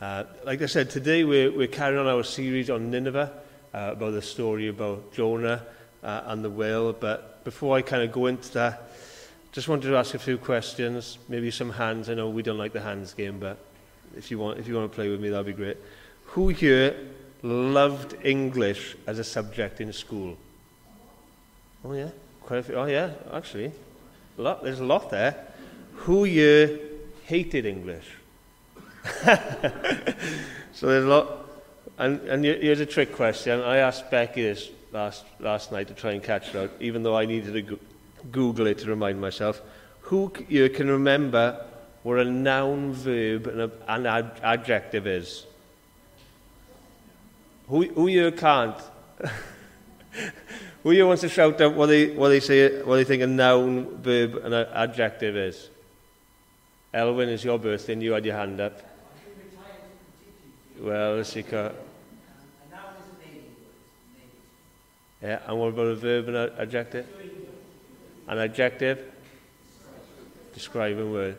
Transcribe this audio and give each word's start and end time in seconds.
Uh, 0.00 0.24
like 0.44 0.62
I 0.62 0.66
said, 0.66 0.88
today 0.88 1.24
we're, 1.24 1.52
we're 1.52 1.66
carrying 1.66 2.00
on 2.00 2.06
our 2.06 2.24
series 2.24 2.70
on 2.70 2.90
Nineveh, 2.90 3.30
uh, 3.74 3.90
about 3.92 4.12
the 4.12 4.22
story 4.22 4.68
about 4.68 5.12
Jonah 5.12 5.62
uh, 6.02 6.22
and 6.24 6.42
the 6.42 6.48
whale. 6.48 6.94
But 6.94 7.44
before 7.44 7.76
I 7.76 7.82
kind 7.82 8.02
of 8.02 8.10
go 8.10 8.24
into 8.24 8.50
that, 8.54 8.92
just 9.52 9.68
wanted 9.68 9.88
to 9.88 9.96
ask 9.96 10.14
a 10.14 10.18
few 10.18 10.38
questions, 10.38 11.18
maybe 11.28 11.50
some 11.50 11.68
hands. 11.68 12.08
I 12.08 12.14
know 12.14 12.30
we 12.30 12.42
don't 12.42 12.56
like 12.56 12.72
the 12.72 12.80
hands 12.80 13.12
game, 13.12 13.38
but 13.38 13.58
if 14.16 14.30
you 14.30 14.38
want, 14.38 14.58
if 14.58 14.66
you 14.66 14.74
want 14.74 14.90
to 14.90 14.94
play 14.94 15.10
with 15.10 15.20
me, 15.20 15.28
that'd 15.28 15.44
be 15.44 15.52
great. 15.52 15.76
Who 16.28 16.48
here 16.48 16.96
loved 17.42 18.16
English 18.24 18.96
as 19.06 19.18
a 19.18 19.24
subject 19.24 19.82
in 19.82 19.92
school? 19.92 20.38
Oh 21.84 21.92
yeah, 21.92 22.08
quite 22.40 22.60
a 22.60 22.62
few. 22.62 22.74
Oh 22.76 22.86
yeah, 22.86 23.10
actually, 23.34 23.70
a 24.38 24.40
lot, 24.40 24.64
there's 24.64 24.80
a 24.80 24.84
lot 24.84 25.10
there. 25.10 25.46
Who 25.96 26.24
here 26.24 26.78
hated 27.24 27.66
English? 27.66 28.06
so 30.72 30.86
there's 30.86 31.04
a 31.04 31.08
lot. 31.08 31.46
And, 31.98 32.20
and 32.28 32.44
here's 32.44 32.80
a 32.80 32.86
trick 32.86 33.14
question. 33.14 33.60
I 33.60 33.78
asked 33.78 34.10
Becky 34.10 34.42
this 34.42 34.70
last, 34.92 35.24
last 35.38 35.72
night 35.72 35.88
to 35.88 35.94
try 35.94 36.12
and 36.12 36.22
catch 36.22 36.48
it 36.48 36.56
out, 36.56 36.70
even 36.80 37.02
though 37.02 37.16
I 37.16 37.26
needed 37.26 37.52
to 37.52 37.62
go 37.62 37.78
Google 38.30 38.66
it 38.66 38.78
to 38.78 38.88
remind 38.88 39.20
myself. 39.20 39.60
Who 40.02 40.32
you 40.48 40.68
can 40.68 40.88
remember 40.88 41.64
what 42.02 42.18
a 42.18 42.24
noun, 42.24 42.92
verb, 42.92 43.46
and 43.46 43.60
a, 43.60 43.70
an 43.88 44.06
ad, 44.06 44.40
adjective 44.42 45.06
is? 45.06 45.46
Who, 47.68 47.84
who 47.84 48.08
you 48.08 48.32
can't? 48.32 48.76
who 50.82 50.92
you 50.92 51.06
wants 51.06 51.20
to 51.22 51.28
shout 51.28 51.60
out 51.60 51.74
what 51.74 51.86
they, 51.86 52.10
what 52.10 52.30
they 52.30 52.40
say, 52.40 52.82
what 52.82 52.96
they 52.96 53.04
think 53.04 53.22
a 53.22 53.26
noun, 53.26 53.98
verb, 53.98 54.36
and 54.42 54.54
an 54.54 54.66
adjective 54.72 55.36
is? 55.36 55.68
Elwyn, 56.92 57.28
it's 57.28 57.44
your 57.44 57.58
birthday, 57.58 57.92
and 57.92 58.02
you 58.02 58.12
had 58.12 58.24
your 58.24 58.36
hand 58.36 58.60
up. 58.60 58.80
Well, 60.80 61.16
let's 61.16 61.28
see. 61.28 61.44
Yeah, 65.22 65.40
and 65.46 65.58
what 65.58 65.66
about 65.66 65.88
a 65.88 65.94
verb 65.94 66.28
and 66.28 66.36
an 66.36 66.50
adjective? 66.58 67.06
An 68.26 68.38
adjective? 68.38 68.98
Describing 70.54 71.12
word. 71.12 71.36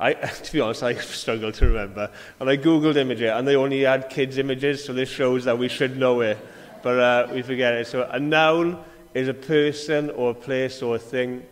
I, 0.00 0.14
to 0.14 0.52
be 0.52 0.60
honest, 0.60 0.82
I 0.82 0.94
struggle 1.00 1.52
to 1.52 1.66
remember. 1.66 2.10
And 2.40 2.48
I 2.48 2.56
googled 2.56 2.96
images, 2.96 3.30
and 3.30 3.46
they 3.46 3.56
only 3.56 3.82
had 3.82 4.08
kids' 4.08 4.38
images, 4.38 4.82
so 4.82 4.94
this 4.94 5.10
shows 5.10 5.44
that 5.44 5.58
we 5.58 5.68
should 5.68 5.98
know 5.98 6.22
it. 6.22 6.38
But 6.82 6.98
uh, 6.98 7.28
we 7.34 7.42
forget 7.42 7.74
it. 7.74 7.86
So 7.88 8.08
a 8.10 8.18
noun 8.18 8.82
is 9.12 9.28
a 9.28 9.34
person 9.34 10.08
or 10.08 10.30
a 10.30 10.34
place 10.34 10.80
or 10.80 10.96
a 10.96 10.98
thing. 10.98 11.44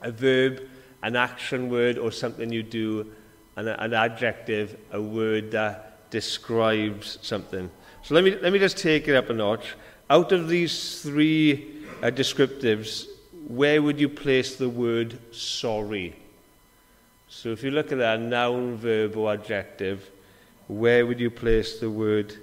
A 0.00 0.12
verb, 0.12 0.62
an 1.02 1.16
action 1.16 1.70
word 1.70 1.98
or 1.98 2.12
something 2.12 2.52
you 2.52 2.62
do. 2.62 3.10
And 3.56 3.68
an 3.68 3.94
adjective, 3.94 4.78
a 4.92 5.02
word 5.02 5.50
that 5.50 5.95
describes 6.10 7.18
something. 7.22 7.70
So 8.02 8.14
let 8.14 8.24
me, 8.24 8.36
let 8.40 8.52
me 8.52 8.58
just 8.58 8.78
take 8.78 9.08
it 9.08 9.16
up 9.16 9.30
a 9.30 9.32
notch. 9.32 9.74
Out 10.08 10.32
of 10.32 10.48
these 10.48 11.02
three 11.02 11.84
uh, 12.02 12.06
descriptives, 12.06 13.06
where 13.48 13.82
would 13.82 13.98
you 13.98 14.08
place 14.08 14.56
the 14.56 14.68
word 14.68 15.18
sorry? 15.34 16.14
So 17.28 17.50
if 17.50 17.62
you 17.62 17.70
look 17.70 17.92
at 17.92 17.98
that 17.98 18.20
noun, 18.20 18.76
verb, 18.76 19.16
or 19.16 19.32
adjective, 19.32 20.08
where 20.68 21.06
would 21.06 21.20
you 21.20 21.30
place 21.30 21.80
the 21.80 21.90
word 21.90 22.34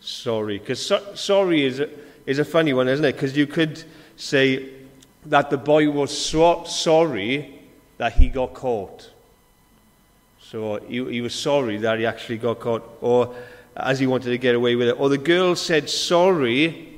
sorry? 0.00 0.58
Because 0.58 0.84
so- 0.84 1.14
sorry 1.14 1.64
is 1.64 1.80
a, 1.80 1.90
is 2.26 2.38
a 2.38 2.44
funny 2.44 2.72
one, 2.72 2.88
isn't 2.88 3.04
it? 3.04 3.12
Because 3.12 3.36
you 3.36 3.46
could 3.46 3.82
say 4.16 4.70
that 5.26 5.50
the 5.50 5.58
boy 5.58 5.90
was 5.90 6.16
so- 6.16 6.64
sorry 6.64 7.60
that 7.98 8.12
he 8.14 8.28
got 8.28 8.54
caught. 8.54 9.10
So 10.50 10.80
he, 10.88 11.04
he 11.12 11.20
was 11.20 11.34
sorry 11.34 11.76
that 11.78 11.98
he 11.98 12.06
actually 12.06 12.38
got 12.38 12.60
caught, 12.60 12.88
or 13.00 13.34
as 13.76 13.98
he 13.98 14.06
wanted 14.06 14.30
to 14.30 14.38
get 14.38 14.54
away 14.54 14.76
with 14.76 14.88
it. 14.88 14.98
Or 14.98 15.08
the 15.08 15.18
girl 15.18 15.54
said 15.54 15.90
sorry 15.90 16.88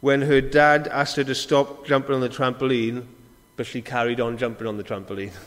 when 0.00 0.22
her 0.22 0.40
dad 0.40 0.88
asked 0.88 1.16
her 1.16 1.24
to 1.24 1.34
stop 1.34 1.86
jumping 1.86 2.14
on 2.14 2.20
the 2.20 2.28
trampoline, 2.28 3.06
but 3.56 3.66
she 3.66 3.80
carried 3.80 4.20
on 4.20 4.36
jumping 4.36 4.66
on 4.66 4.76
the 4.76 4.84
trampoline. 4.84 5.32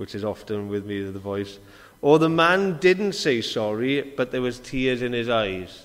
which 0.00 0.14
is 0.14 0.24
often 0.24 0.70
with 0.70 0.86
me 0.86 1.02
the 1.02 1.18
voice. 1.18 1.58
Or 2.00 2.18
the 2.18 2.30
man 2.30 2.78
didn't 2.78 3.12
say 3.12 3.42
sorry, 3.42 4.00
but 4.00 4.30
there 4.30 4.40
was 4.40 4.58
tears 4.58 5.02
in 5.02 5.12
his 5.12 5.28
eyes. 5.28 5.84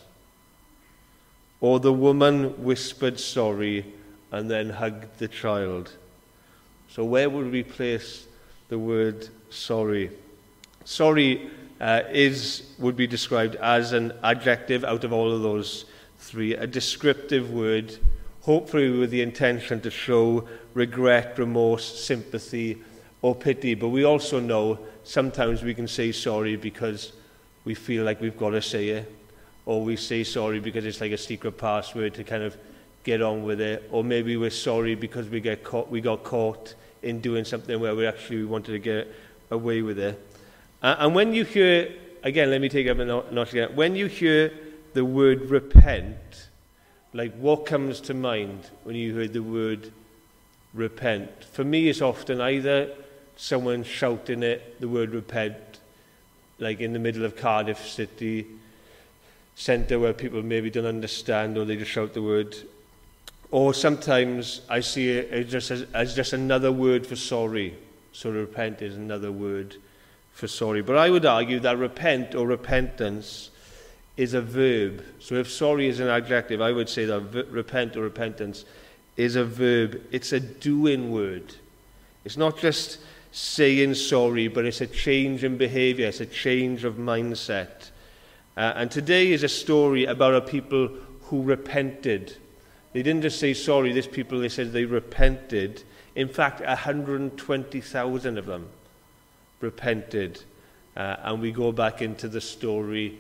Or 1.59 1.81
the 1.81 1.92
woman 1.92 2.64
whispered 2.64 3.19
sorry 3.19 3.86
and 4.31 4.50
then 4.50 4.69
hugged 4.69 5.19
the 5.19 5.28
child. 5.28 5.92
So 6.88 7.03
where 7.03 7.30
would 7.30 7.52
we 7.52 7.64
place 7.64 8.25
the 8.69 8.80
word 8.80 9.28
sorry? 9.50 10.12
Sorry 10.85 11.50
uh, 11.81 12.03
is, 12.12 12.63
would 12.78 12.96
be 12.96 13.07
described 13.07 13.56
as 13.56 13.91
an 13.91 14.13
adjective 14.23 14.84
out 14.84 15.03
of 15.03 15.12
all 15.12 15.31
of 15.31 15.41
those 15.41 15.85
three, 16.19 16.53
a 16.53 16.68
descriptive 16.68 17.51
word, 17.51 17.97
hopefully 18.41 18.91
with 18.91 19.09
the 19.09 19.22
intention 19.22 19.81
to 19.81 19.90
show 19.90 20.47
regret, 20.75 21.38
remorse, 21.40 22.03
sympathy, 22.03 22.78
or 23.24 23.34
pity. 23.34 23.74
But 23.74 23.90
we 23.90 24.03
also 24.03 24.40
know 24.40 24.79
sometimes 25.03 25.63
we 25.63 25.74
can 25.74 25.88
say 25.88 26.12
sorry 26.12 26.56
because 26.56 27.13
we 27.63 27.74
feel 27.74 28.03
like 28.03 28.22
we've 28.22 28.38
got 28.38 28.51
to 28.51 28.62
say 28.62 28.90
it, 28.90 29.12
or 29.66 29.84
we 29.84 29.95
say 29.95 30.24
sorry 30.24 30.59
because 30.59 30.85
it's 30.85 31.01
like 31.01 31.12
a 31.12 31.18
secret 31.18 31.53
password 31.53 32.13
to 32.13 32.24
kind 32.24 32.44
of 32.44 32.56
get 33.03 33.24
on 33.24 33.44
with 33.44 33.59
it, 33.59 33.90
or 33.91 34.03
maybe 34.03 34.38
we're 34.38 34.51
sorry 34.51 34.94
because 34.94 35.28
we 35.29 35.40
get 35.40 35.63
caught, 35.63 35.90
we 35.90 36.00
got 36.00 36.24
caught 36.24 36.75
in 37.01 37.22
doing 37.22 37.44
something 37.44 37.79
where 37.79 37.95
we 37.95 38.06
actually 38.06 38.45
wanted 38.45 38.74
to 38.74 38.79
get 38.79 39.07
away 39.50 39.81
with 39.81 39.97
it. 39.97 40.22
Uh, 40.85 40.96
and 41.00 41.16
when 41.16 41.34
you 41.34 41.44
hear, 41.44 41.91
again, 42.22 42.51
let 42.51 42.62
me 42.62 42.69
take 42.69 42.88
up 42.88 43.00
a 43.00 43.06
notch 43.06 43.53
again. 43.53 43.75
When 43.75 43.96
you 43.96 44.06
hear 44.06 44.53
the 44.94 45.03
word 45.03 45.50
repent, 45.50 46.50
like 47.12 47.34
what 47.38 47.66
comes 47.66 48.00
to 48.01 48.13
mind 48.13 48.69
when 48.84 48.95
you 48.95 49.18
hear 49.18 49.28
the 49.28 49.41
word 49.41 49.91
repent? 50.75 51.44
For 51.44 51.63
me, 51.63 51.90
it's 51.90 52.03
often 52.03 52.40
either 52.40 52.91
someone 53.35 53.84
shouting 53.84 54.44
it, 54.44 54.79
the 54.79 54.88
word 54.88 55.16
repent, 55.16 55.57
like 56.59 56.81
in 56.81 56.94
the 56.94 57.00
middle 57.00 57.25
of 57.25 57.35
Cardiff 57.35 57.79
City 57.79 58.45
centre 59.56 59.97
where 59.97 60.13
people 60.13 60.44
maybe 60.44 60.69
don't 60.69 60.85
understand 60.85 61.57
or 61.57 61.66
they 61.66 61.78
just 61.78 61.90
shout 61.90 62.13
the 62.13 62.22
word. 62.22 62.56
Or 63.50 63.74
sometimes 63.74 64.62
I 64.69 64.81
see 64.81 65.09
it 65.09 65.45
just 65.45 65.72
as, 65.72 65.88
as 65.95 66.16
just 66.16 66.34
another 66.34 66.72
word 66.72 67.07
for 67.07 67.16
sorry. 67.16 67.75
So 68.12 68.29
repent 68.29 68.84
is 68.84 68.95
another 68.95 69.31
word 69.31 69.78
for 70.35 70.50
sorry. 70.50 70.81
But 70.81 70.97
I 70.97 71.09
would 71.09 71.25
argue 71.25 71.62
that 71.62 71.78
repent 71.78 72.35
or 72.35 72.46
repentance 72.46 73.51
is 74.18 74.34
a 74.34 74.41
verb. 74.41 75.03
So 75.19 75.35
if 75.35 75.50
sorry 75.50 75.88
is 75.88 76.01
an 76.01 76.09
adjective, 76.09 76.62
I 76.62 76.73
would 76.73 76.90
say 76.90 77.06
that 77.06 77.47
repent 77.50 77.96
or 77.96 78.01
repentance 78.01 78.66
is 79.16 79.38
a 79.38 79.45
verb. 79.45 80.01
It's 80.12 80.34
a 80.34 80.41
doing 80.41 81.12
word. 81.12 81.56
It's 82.25 82.35
not 82.35 82.59
just 82.59 83.00
saying 83.31 83.94
sorry, 83.94 84.50
but 84.50 84.66
it's 84.66 84.81
a 84.81 84.88
change 84.88 85.45
in 85.45 85.57
behavior, 85.57 86.07
it's 86.07 86.19
a 86.19 86.25
change 86.25 86.84
of 86.84 86.95
mindset. 86.95 87.91
Uh, 88.57 88.74
and 88.75 88.91
today 88.91 89.31
is 89.31 89.44
a 89.44 89.50
story 89.50 90.03
about 90.03 90.34
a 90.34 90.41
people 90.41 90.90
who 91.24 91.44
repented. 91.44 92.35
They 92.91 93.03
didn't 93.03 93.22
just 93.22 93.40
say 93.40 93.53
sorry, 93.53 93.94
this 93.94 94.07
people, 94.07 94.40
they 94.40 94.50
said 94.50 94.74
they 94.74 94.85
repented. 94.85 95.84
In 96.13 96.28
fact, 96.28 96.59
120,000 96.59 98.38
of 98.38 98.45
them 98.45 98.69
repented. 99.62 100.44
Uh, 100.96 101.18
and 101.24 101.42
we 101.42 101.52
go 101.52 101.72
back 101.72 102.02
into 102.02 102.28
the 102.28 102.42
story 102.42 103.18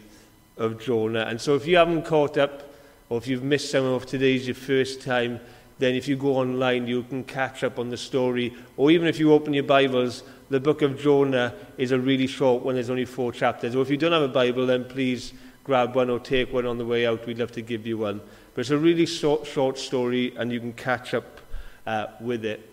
of 0.57 0.79
Jonah. 0.79 1.25
And 1.27 1.39
so 1.39 1.55
if 1.55 1.67
you 1.67 1.77
haven't 1.77 2.03
caught 2.03 2.37
up, 2.37 2.73
or 3.09 3.17
if 3.17 3.27
you've 3.27 3.43
missed 3.43 3.71
some 3.71 3.83
of 3.85 4.05
today's 4.05 4.47
your 4.47 4.55
first 4.55 5.01
time, 5.01 5.39
then 5.77 5.93
if 5.93 6.07
you 6.07 6.15
go 6.15 6.37
online, 6.37 6.87
you 6.87 7.03
can 7.03 7.23
catch 7.23 7.63
up 7.63 7.77
on 7.77 7.89
the 7.89 7.97
story. 7.97 8.55
Or 8.77 8.91
even 8.91 9.07
if 9.07 9.19
you 9.19 9.33
open 9.33 9.53
your 9.53 9.63
Bibles, 9.65 10.23
the 10.49 10.59
book 10.59 10.81
of 10.81 10.97
Jonah 10.99 11.53
is 11.77 11.91
a 11.91 11.99
really 11.99 12.27
short 12.27 12.63
one. 12.63 12.75
There's 12.75 12.89
only 12.89 13.05
four 13.05 13.31
chapters. 13.31 13.75
Or 13.75 13.81
if 13.81 13.89
you 13.89 13.97
don't 13.97 14.13
have 14.13 14.21
a 14.21 14.27
Bible, 14.27 14.65
then 14.65 14.85
please 14.85 15.33
grab 15.63 15.95
one 15.95 16.09
or 16.09 16.19
take 16.19 16.53
one 16.53 16.65
on 16.65 16.77
the 16.77 16.85
way 16.85 17.05
out. 17.05 17.25
We'd 17.25 17.39
love 17.39 17.51
to 17.53 17.61
give 17.61 17.85
you 17.85 17.97
one. 17.97 18.21
But 18.53 18.61
it's 18.61 18.69
a 18.69 18.77
really 18.77 19.05
short, 19.05 19.45
short 19.45 19.77
story, 19.77 20.33
and 20.37 20.51
you 20.51 20.59
can 20.59 20.73
catch 20.73 21.13
up 21.13 21.41
uh, 21.85 22.07
with 22.21 22.45
it. 22.45 22.69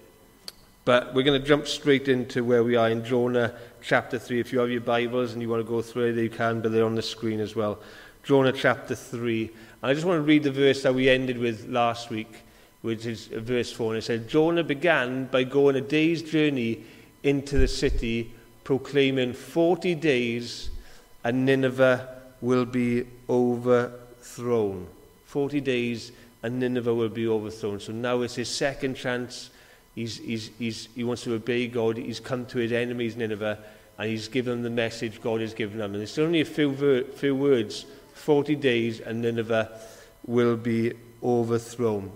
But 0.84 1.14
we're 1.14 1.23
going 1.23 1.40
to 1.40 1.46
jump 1.46 1.69
straight 1.69 2.08
into 2.08 2.44
where 2.44 2.64
we 2.64 2.76
are 2.76 2.90
in 2.90 3.05
Jonah 3.05 3.55
chapter 3.82 4.19
3. 4.19 4.40
If 4.40 4.52
you 4.52 4.58
have 4.58 4.70
your 4.70 4.81
Bibles 4.81 5.32
and 5.32 5.40
you 5.40 5.49
want 5.49 5.64
to 5.64 5.69
go 5.69 5.81
through 5.81 6.11
it, 6.11 6.17
you 6.17 6.31
can, 6.31 6.61
but 6.61 6.73
they're 6.73 6.84
on 6.84 6.96
the 6.96 7.02
screen 7.02 7.40
as 7.40 7.55
well. 7.55 7.79
Jonah 8.25 8.52
chapter 8.52 8.94
3. 8.94 9.44
And 9.82 9.90
I 9.90 9.94
just 9.94 10.06
want 10.06 10.19
to 10.19 10.23
read 10.23 10.43
the 10.43 10.50
verse 10.50 10.82
that 10.82 10.94
we 10.94 11.08
ended 11.08 11.38
with 11.38 11.69
last 11.69 12.11
week 12.11 12.43
which 12.82 13.06
is 13.06 13.26
verse 13.29 13.73
4, 13.73 13.94
and 13.94 13.99
it 13.99 14.05
says, 14.05 14.26
Jonah 14.26 14.64
began 14.64 15.26
by 15.26 15.44
going 15.44 15.76
a 15.76 15.81
day's 15.81 16.20
journey 16.20 16.84
into 17.23 17.56
the 17.56 17.69
city, 17.69 18.32
proclaiming 18.64 19.32
40 19.32 19.94
days 19.94 20.70
and 21.25 21.46
Nineveh 21.46 22.08
will 22.40 22.64
be 22.64 23.06
overthrown. 23.31 24.88
40 25.26 25.61
days 25.61 26.11
and 26.43 26.58
Nineveh 26.58 26.93
will 26.93 27.08
be 27.08 27.29
overthrown. 27.29 27.79
So 27.79 27.93
now 27.93 28.23
it's 28.23 28.34
his 28.34 28.49
second 28.49 28.96
chance. 28.96 29.50
He's, 29.94 30.19
he's, 30.19 30.50
he's, 30.59 30.89
he 30.94 31.05
wants 31.05 31.23
to 31.25 31.35
obey 31.35 31.67
God. 31.67 31.97
He's 31.97 32.21
come 32.21 32.47
to 32.47 32.59
his 32.59 32.73
enemies, 32.73 33.17
Nineveh, 33.17 33.59
and 33.99 34.09
he's 34.09 34.29
given 34.29 34.55
them 34.55 34.62
the 34.62 34.71
message 34.71 35.21
God 35.21 35.41
has 35.41 35.55
given 35.55 35.79
them. 35.79 35.94
And 35.94 36.03
it's 36.03 36.19
only 36.19 36.41
a 36.41 36.47
few, 36.47 36.73
ver- 36.73 37.05
few 37.05 37.35
words 37.35 37.85
40 38.15 38.56
days, 38.56 39.00
and 39.00 39.21
Nineveh 39.21 39.71
will 40.27 40.56
be 40.56 40.93
overthrown. 41.23 42.11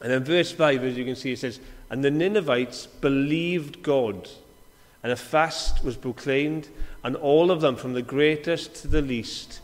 And 0.00 0.12
in 0.12 0.24
verse 0.24 0.52
5, 0.52 0.84
as 0.84 0.96
you 0.96 1.04
can 1.04 1.16
see, 1.16 1.32
it 1.32 1.38
says, 1.38 1.60
And 1.90 2.04
the 2.04 2.10
Ninevites 2.10 2.86
believed 2.86 3.82
God, 3.82 4.28
and 5.02 5.12
a 5.12 5.16
fast 5.16 5.84
was 5.84 5.96
proclaimed, 5.96 6.68
and 7.04 7.16
all 7.16 7.50
of 7.50 7.60
them, 7.60 7.76
from 7.76 7.92
the 7.92 8.02
greatest 8.02 8.74
to 8.76 8.88
the 8.88 9.02
least, 9.02 9.60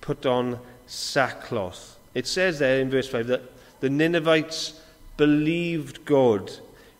put 0.00 0.24
on 0.24 0.58
sackcloth. 0.86 1.98
It 2.14 2.26
says 2.26 2.58
there 2.58 2.80
in 2.80 2.90
verse 2.90 3.08
5 3.08 3.26
that 3.28 3.42
the 3.80 3.90
Ninevites 3.90 4.80
believed 5.16 6.04
God. 6.04 6.50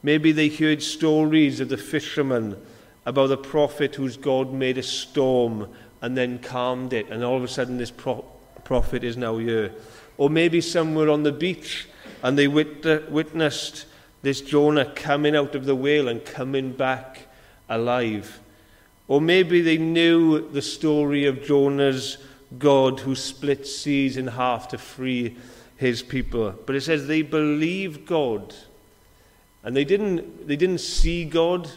Maybe 0.02 0.32
they 0.32 0.48
heard 0.48 0.82
stories 0.82 1.60
of 1.60 1.68
the 1.68 1.76
fishermen 1.76 2.56
about 3.06 3.28
the 3.28 3.36
prophet 3.36 3.94
whose 3.94 4.16
God 4.16 4.52
made 4.52 4.78
a 4.78 4.82
storm 4.82 5.68
and 6.00 6.16
then 6.16 6.38
calmed 6.38 6.92
it, 6.92 7.08
and 7.10 7.22
all 7.22 7.36
of 7.36 7.44
a 7.44 7.48
sudden 7.48 7.78
this 7.78 7.90
pro- 7.90 8.24
prophet 8.64 9.04
is 9.04 9.16
now 9.16 9.38
here. 9.38 9.72
Or 10.18 10.28
maybe 10.28 10.60
somewhere 10.60 11.08
on 11.08 11.22
the 11.22 11.32
beach 11.32 11.86
and 12.22 12.38
they 12.38 12.48
wit- 12.48 12.84
uh, 12.86 13.00
witnessed 13.08 13.86
this 14.22 14.40
Jonah 14.40 14.86
coming 14.86 15.34
out 15.34 15.54
of 15.54 15.64
the 15.64 15.74
whale 15.74 16.08
and 16.08 16.24
coming 16.24 16.72
back 16.72 17.26
alive. 17.68 18.40
Or 19.08 19.20
maybe 19.20 19.60
they 19.60 19.78
knew 19.78 20.48
the 20.50 20.62
story 20.62 21.26
of 21.26 21.42
Jonah's 21.42 22.18
God 22.58 23.00
who 23.00 23.14
split 23.14 23.66
seas 23.66 24.16
in 24.16 24.28
half 24.28 24.68
to 24.68 24.78
free 24.78 25.36
his 25.76 26.02
people. 26.02 26.54
But 26.66 26.76
it 26.76 26.82
says 26.82 27.06
they 27.06 27.22
believed 27.22 28.06
God. 28.06 28.54
And 29.64 29.76
they 29.76 29.84
didn't, 29.84 30.46
they 30.46 30.56
didn't 30.56 30.78
see 30.78 31.24
God. 31.24 31.70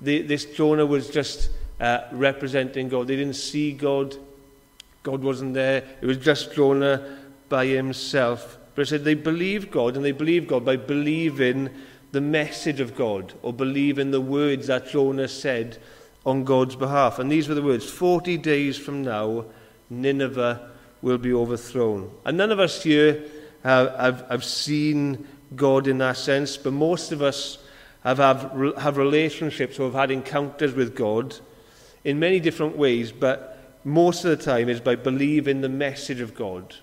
They, 0.00 0.22
this 0.22 0.44
Jonah 0.44 0.86
was 0.86 1.08
just 1.08 1.50
uh, 1.80 2.00
representing 2.12 2.88
God. 2.88 3.06
They 3.06 3.16
didn't 3.16 3.34
see 3.34 3.72
God. 3.72 4.16
God 5.02 5.22
wasn't 5.22 5.54
there. 5.54 5.84
It 6.00 6.06
was 6.06 6.18
just 6.18 6.54
Jonah 6.54 7.18
by 7.48 7.66
himself. 7.66 8.58
But 8.74 8.82
it 8.82 8.86
said 8.86 9.04
they 9.04 9.14
believed 9.14 9.70
God, 9.70 9.96
and 9.96 10.04
they 10.04 10.12
believed 10.12 10.48
God 10.48 10.64
by 10.64 10.76
believing 10.76 11.70
the 12.12 12.20
message 12.20 12.80
of 12.80 12.96
God 12.96 13.34
or 13.42 13.52
believing 13.52 14.10
the 14.10 14.20
words 14.20 14.66
that 14.66 14.88
Jonah 14.88 15.28
said 15.28 15.78
on 16.24 16.44
God's 16.44 16.76
behalf. 16.76 17.18
And 17.18 17.30
these 17.30 17.48
were 17.48 17.54
the 17.54 17.62
words 17.62 17.88
40 17.88 18.36
days 18.38 18.76
from 18.76 19.02
now, 19.02 19.44
Nineveh 19.88 20.70
will 21.02 21.18
be 21.18 21.32
overthrown. 21.32 22.10
And 22.24 22.36
none 22.36 22.50
of 22.50 22.58
us 22.58 22.82
here 22.82 23.22
have, 23.62 23.94
have, 23.96 24.26
have 24.28 24.44
seen 24.44 25.26
God 25.54 25.86
in 25.86 25.98
that 25.98 26.16
sense, 26.16 26.56
but 26.56 26.72
most 26.72 27.12
of 27.12 27.22
us 27.22 27.58
have, 28.02 28.18
have, 28.18 28.52
have 28.78 28.96
relationships 28.96 29.78
or 29.78 29.84
have 29.84 29.94
had 29.94 30.10
encounters 30.10 30.74
with 30.74 30.96
God 30.96 31.36
in 32.04 32.18
many 32.18 32.40
different 32.40 32.76
ways, 32.76 33.12
but 33.12 33.80
most 33.84 34.24
of 34.24 34.36
the 34.36 34.44
time 34.44 34.68
is 34.68 34.80
by 34.80 34.96
believing 34.96 35.60
the 35.60 35.68
message 35.68 36.20
of 36.20 36.34
God 36.34 36.74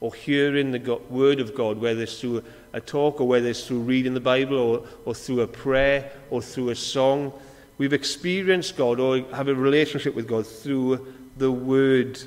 or 0.00 0.12
hearing 0.12 0.72
the 0.72 0.78
God, 0.80 1.08
word 1.10 1.38
of 1.38 1.54
God, 1.54 1.78
whether 1.78 2.02
it's 2.02 2.20
through 2.20 2.42
a 2.72 2.80
talk 2.80 3.20
or 3.20 3.28
whether 3.28 3.48
it's 3.48 3.66
through 3.66 3.80
reading 3.80 4.14
the 4.14 4.20
Bible 4.20 4.58
or, 4.58 4.86
or 5.04 5.14
through 5.14 5.42
a 5.42 5.46
prayer 5.46 6.10
or 6.30 6.42
through 6.42 6.70
a 6.70 6.74
song. 6.74 7.32
We've 7.78 7.92
experienced 7.92 8.76
God 8.76 8.98
or 8.98 9.20
have 9.32 9.46
a 9.46 9.54
relationship 9.54 10.16
with 10.16 10.26
God 10.26 10.46
through 10.46 11.14
the 11.36 11.52
word 11.52 12.20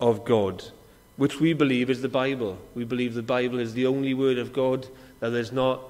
of 0.00 0.24
God. 0.24 0.64
Which 1.16 1.40
we 1.40 1.52
believe 1.52 1.90
is 1.90 2.02
the 2.02 2.08
Bible. 2.08 2.58
We 2.74 2.84
believe 2.84 3.14
the 3.14 3.22
Bible 3.22 3.58
is 3.58 3.74
the 3.74 3.86
only 3.86 4.14
word 4.14 4.38
of 4.38 4.52
God, 4.52 4.86
that 5.20 5.30
there's 5.30 5.52
not 5.52 5.80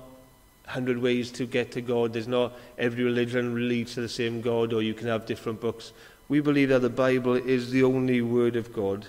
hundred 0.67 0.99
ways 0.99 1.31
to 1.33 1.47
get 1.47 1.73
to 1.73 1.81
God. 1.81 2.13
There's 2.13 2.29
not 2.29 2.53
every 2.79 3.05
religion 3.05 3.69
leads 3.69 3.95
to 3.95 4.01
the 4.01 4.09
same 4.09 4.41
God, 4.41 4.73
or 4.73 4.83
you 4.83 4.95
can 4.95 5.09
have 5.09 5.27
different 5.27 5.61
books. 5.61 5.93
We 6.29 6.41
believe 6.41 6.71
that 6.71 6.81
the 6.81 6.91
Bible 6.91 7.35
is 7.35 7.71
the 7.71 7.83
only 7.83 8.23
word 8.23 8.57
of 8.57 8.73
God. 8.73 9.07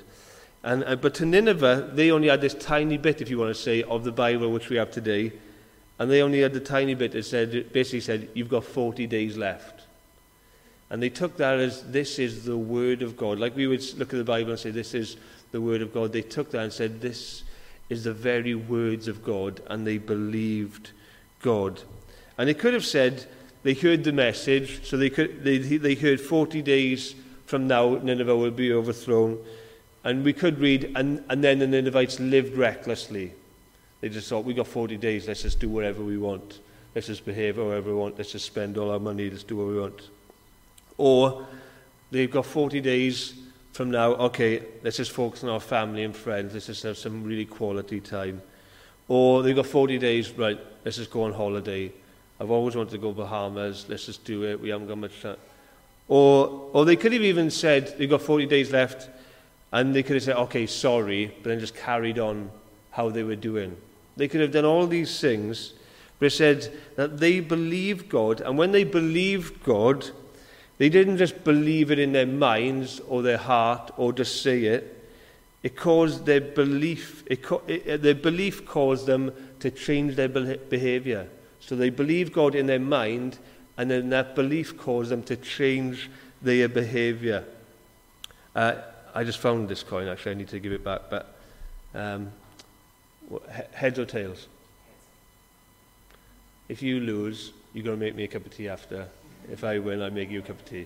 And, 0.64 0.84
uh, 0.86 0.96
but 0.96 1.14
to 1.16 1.26
Nineveh, 1.26 1.92
they 1.94 2.12
only 2.12 2.30
had 2.30 2.42
this 2.42 2.54
tiny 2.54 2.98
bit, 2.98 3.22
if 3.22 3.30
you 3.30 3.38
want 3.38 3.56
to 3.56 3.62
say, 3.62 3.84
of 3.84 4.04
the 4.04 4.12
Bible 4.12 4.52
which 4.52 4.70
we 4.70 4.78
have 4.78 4.92
today. 4.92 5.34
And 6.00 6.10
they 6.10 6.22
only 6.22 6.42
had 6.42 6.54
the 6.54 6.60
tiny 6.60 6.96
bit 6.96 7.12
that 7.12 7.24
said, 7.24 7.72
basically 7.72 8.02
said, 8.02 8.30
you've 8.34 8.50
got 8.50 8.64
40 8.64 9.06
days 9.08 9.38
left. 9.38 9.82
And 10.90 11.02
they 11.02 11.10
took 11.10 11.38
that 11.38 11.60
as 11.60 11.84
this 11.92 12.20
is 12.20 12.46
the 12.46 12.58
Word 12.58 13.02
of 13.02 13.18
God. 13.18 13.40
Like 13.40 13.56
we 13.56 13.68
would 13.68 13.84
look 13.98 14.14
at 14.14 14.18
the 14.18 14.24
Bible 14.24 14.52
and 14.52 14.60
say, 14.60 14.72
this 14.72 14.94
is 14.94 15.18
the 15.54 15.62
Word 15.62 15.82
of 15.82 15.94
God. 15.94 16.12
They 16.12 16.22
took 16.22 16.52
that 16.52 16.62
and 16.62 16.74
said, 16.74 17.00
this 17.00 17.44
is 17.90 18.04
the 18.04 18.14
very 18.14 18.56
words 18.56 19.08
of 19.08 19.24
God. 19.24 19.62
And 19.68 19.88
they 19.88 20.00
believed 20.00 20.92
God. 21.42 21.82
And 22.38 22.50
they 22.50 22.54
could 22.54 22.74
have 22.74 22.86
said, 22.86 23.26
they 23.62 23.74
heard 23.74 24.04
the 24.04 24.12
message, 24.12 24.86
so 24.86 24.98
they, 24.98 25.10
could, 25.10 25.46
they, 25.46 25.58
they 25.60 25.96
heard 25.96 26.20
40 26.20 26.62
days 26.62 27.16
from 27.46 27.68
now, 27.68 27.96
Nineveh 27.96 28.36
will 28.36 28.52
be 28.52 28.74
overthrown. 28.74 29.38
And 30.04 30.26
we 30.26 30.34
could 30.34 30.60
read, 30.60 30.92
and, 30.96 31.24
and 31.30 31.44
then 31.44 31.60
the 31.60 31.68
Ninevites 31.68 32.20
lived 32.20 32.58
recklessly. 32.58 33.34
They 34.02 34.10
just 34.10 34.28
thought, 34.28 34.44
we 34.44 34.54
got 34.54 34.68
40 34.68 34.98
days, 34.98 35.28
let's 35.28 35.44
just 35.44 35.60
do 35.60 35.70
whatever 35.70 36.04
we 36.04 36.18
want. 36.18 36.60
Let's 36.96 37.08
just 37.08 37.26
behave 37.26 37.56
however 37.58 37.92
we 37.92 37.96
want. 37.96 38.18
Let's 38.18 38.32
just 38.32 38.46
spend 38.46 38.78
all 38.78 38.92
our 38.92 39.00
money, 39.00 39.30
let's 39.30 39.44
do 39.44 39.56
what 39.56 39.68
we 39.68 39.80
want. 39.80 40.10
Or 40.98 41.46
they've 42.12 42.30
got 42.30 42.46
40 42.46 42.82
days 42.82 43.36
from 43.74 43.90
now, 43.90 44.12
okay, 44.12 44.64
let's 44.84 44.98
just 44.98 45.12
focus 45.12 45.44
on 45.44 45.50
our 45.50 45.60
family 45.60 46.04
and 46.04 46.16
friends. 46.16 46.54
Let's 46.54 46.68
just 46.68 46.84
have 46.84 46.98
some 46.98 47.24
really 47.24 47.46
quality 47.46 48.00
time. 48.00 48.42
Or 49.08 49.42
they've 49.42 49.56
got 49.56 49.66
40 49.66 49.98
days, 49.98 50.32
right, 50.32 50.60
let's 50.86 50.98
just 50.98 51.10
go 51.10 51.24
on 51.24 51.34
holiday. 51.34 51.92
I've 52.40 52.52
always 52.52 52.76
wanted 52.76 52.92
to 52.92 52.98
go 53.00 53.12
Bahamas, 53.12 53.86
let's 53.90 54.06
just 54.06 54.24
do 54.26 54.44
it, 54.44 54.62
we 54.62 54.70
haven't 54.70 54.88
got 54.88 55.00
much 55.00 55.20
time. 55.22 55.38
Or, 56.08 56.70
or 56.72 56.86
they 56.86 56.96
could 56.96 57.14
have 57.14 57.24
even 57.24 57.50
said, 57.50 57.96
they've 57.98 58.10
got 58.10 58.22
40 58.22 58.46
days 58.46 58.72
left, 58.72 59.10
and 59.72 59.94
they 59.96 60.04
could 60.04 60.18
have 60.18 60.24
said, 60.24 60.36
okay, 60.38 60.68
sorry, 60.68 61.34
but 61.42 61.50
then 61.50 61.60
just 61.60 61.76
carried 61.76 62.20
on 62.20 62.52
how 62.92 63.10
they 63.10 63.24
were 63.24 63.36
doing. 63.36 63.76
They 64.18 64.28
could 64.28 64.42
have 64.42 64.52
done 64.52 64.66
all 64.66 64.86
these 64.86 65.20
things, 65.20 65.74
but 66.20 66.28
it 66.28 66.32
said 66.32 66.72
that 66.96 67.18
they 67.18 67.40
believed 67.40 68.08
God, 68.08 68.40
and 68.42 68.56
when 68.56 68.72
they 68.72 68.84
believed 68.84 69.64
God, 69.64 70.12
they 70.78 70.90
didn't 70.90 71.18
just 71.18 71.44
believe 71.44 71.92
it 71.92 72.00
in 72.00 72.12
their 72.12 72.26
minds 72.26 73.00
or 73.02 73.22
their 73.22 73.38
heart 73.38 73.92
or 73.98 74.12
just 74.12 74.42
say 74.42 74.64
it. 74.64 75.00
It 75.62 75.78
caused 75.78 76.26
their 76.26 76.42
belief, 76.42 77.24
it, 77.28 77.46
it, 77.68 78.02
their 78.02 78.16
belief 78.16 78.66
caused 78.66 79.06
them 79.06 79.32
to 79.60 79.72
change 79.72 80.16
their 80.16 80.28
behavior. 80.28 81.30
So 81.62 81.76
they 81.78 81.90
believed 81.90 82.34
God 82.34 82.56
in 82.56 82.66
their 82.66 82.80
mind, 82.80 83.38
and 83.78 83.90
then 83.90 84.10
that 84.10 84.36
belief 84.36 84.78
caused 84.78 85.10
them 85.10 85.24
to 85.24 85.38
change 85.38 86.10
their 86.42 86.68
behavior. 86.68 87.46
Uh, 88.54 88.76
I 89.16 89.24
just 89.24 89.40
found 89.40 89.70
this 89.70 89.84
coin, 89.84 90.08
actually. 90.08 90.34
I 90.34 90.36
need 90.36 90.50
to 90.50 90.60
give 90.60 90.74
it 90.74 90.84
back. 90.84 91.04
But 91.10 91.34
um, 91.96 92.32
heads 93.72 94.00
or 94.00 94.06
tails? 94.06 94.48
If 96.68 96.82
you 96.82 97.00
lose, 97.00 97.54
you're 97.74 97.86
going 97.86 97.98
to 97.98 98.06
make 98.06 98.16
me 98.16 98.24
a 98.24 98.28
cup 98.28 98.46
of 98.46 98.56
tea 98.56 98.68
after. 98.68 99.08
If 99.52 99.64
I 99.64 99.80
win, 99.80 100.02
I 100.02 100.10
make 100.10 100.30
you 100.30 100.40
a 100.40 100.42
cup 100.42 100.60
of 100.60 100.66
tea. 100.66 100.86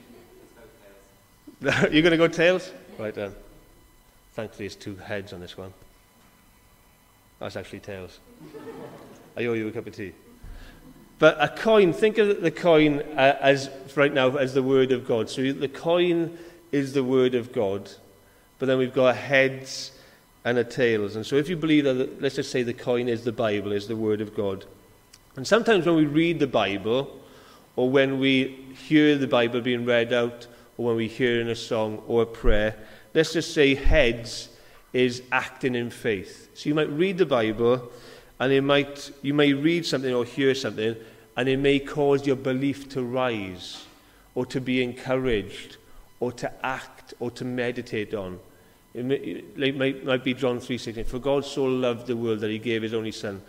you're 1.61 2.01
going 2.01 2.11
to 2.11 2.17
go 2.17 2.27
tails? 2.27 2.71
Right 2.97 3.13
then. 3.13 3.33
Thankfully, 4.33 4.65
it's 4.65 4.75
two 4.75 4.95
heads 4.95 5.33
on 5.33 5.39
this 5.39 5.57
one. 5.57 5.73
That's 7.39 7.55
actually 7.55 7.79
tails. 7.79 8.19
I 9.35 9.45
owe 9.45 9.53
you 9.53 9.67
a 9.67 9.71
cup 9.71 9.87
of 9.87 9.95
tea. 9.95 10.13
But 11.19 11.37
a 11.39 11.47
coin, 11.47 11.93
think 11.93 12.17
of 12.17 12.41
the 12.41 12.51
coin 12.51 12.99
uh, 13.15 13.37
as, 13.41 13.69
right 13.95 14.13
now, 14.13 14.35
as 14.37 14.53
the 14.53 14.63
Word 14.63 14.91
of 14.91 15.07
God. 15.07 15.29
So 15.29 15.51
the 15.51 15.67
coin 15.67 16.37
is 16.71 16.93
the 16.93 17.03
Word 17.03 17.33
of 17.33 17.51
God 17.51 17.89
but 18.59 18.65
then 18.65 18.77
we've 18.77 18.93
got 18.93 19.15
heads 19.15 19.91
and 20.43 20.57
a 20.57 20.63
tails. 20.63 21.15
And 21.15 21.25
so 21.25 21.35
if 21.35 21.49
you 21.49 21.57
believe 21.57 21.83
that, 21.83 22.21
let's 22.21 22.35
just 22.35 22.51
say 22.51 22.63
the 22.63 22.73
coin 22.73 23.07
is 23.07 23.23
the 23.23 23.31
Bible, 23.31 23.71
is 23.71 23.87
the 23.87 23.95
Word 23.95 24.21
of 24.21 24.35
God. 24.35 24.65
And 25.35 25.45
sometimes 25.45 25.85
when 25.85 25.95
we 25.95 26.05
read 26.05 26.39
the 26.39 26.47
Bible, 26.47 27.16
or 27.77 27.89
when 27.89 28.19
we 28.19 28.65
hear 28.87 29.17
the 29.17 29.27
Bible 29.27 29.61
being 29.61 29.85
read 29.85 30.11
out, 30.11 30.47
or 30.77 30.87
when 30.87 30.95
we 30.97 31.07
hear 31.07 31.39
in 31.39 31.47
a 31.47 31.55
song 31.55 32.01
or 32.07 32.23
a 32.23 32.25
prayer, 32.25 32.75
let's 33.13 33.33
just 33.33 33.53
say 33.53 33.75
heads 33.75 34.49
is 34.93 35.21
acting 35.31 35.75
in 35.75 35.89
faith. 35.89 36.49
So 36.55 36.69
you 36.69 36.75
might 36.75 36.89
read 36.89 37.19
the 37.19 37.25
Bible 37.25 37.91
and 38.39 38.51
it 38.51 38.61
might, 38.61 39.11
you 39.21 39.33
may 39.33 39.53
read 39.53 39.85
something 39.85 40.13
or 40.13 40.25
hear 40.25 40.55
something 40.55 40.95
and 41.35 41.47
it 41.47 41.57
may 41.57 41.79
cause 41.79 42.25
your 42.25 42.35
belief 42.35 42.89
to 42.89 43.03
rise 43.03 43.85
or 44.33 44.45
to 44.47 44.59
be 44.59 44.83
encouraged 44.83 45.77
or 46.19 46.31
to 46.31 46.51
act 46.65 47.13
or 47.19 47.29
to 47.31 47.45
meditate 47.45 48.15
on. 48.15 48.39
It, 48.95 49.05
may, 49.05 49.15
it 49.15 49.77
might, 49.77 50.03
might 50.03 50.23
be 50.23 50.33
John 50.33 50.59
3.16, 50.59 51.05
for 51.05 51.19
God 51.19 51.45
so 51.45 51.65
loved 51.65 52.07
the 52.07 52.17
world 52.17 52.39
that 52.39 52.49
he 52.49 52.57
gave 52.57 52.81
his 52.81 52.93
only 52.95 53.11
son. 53.11 53.41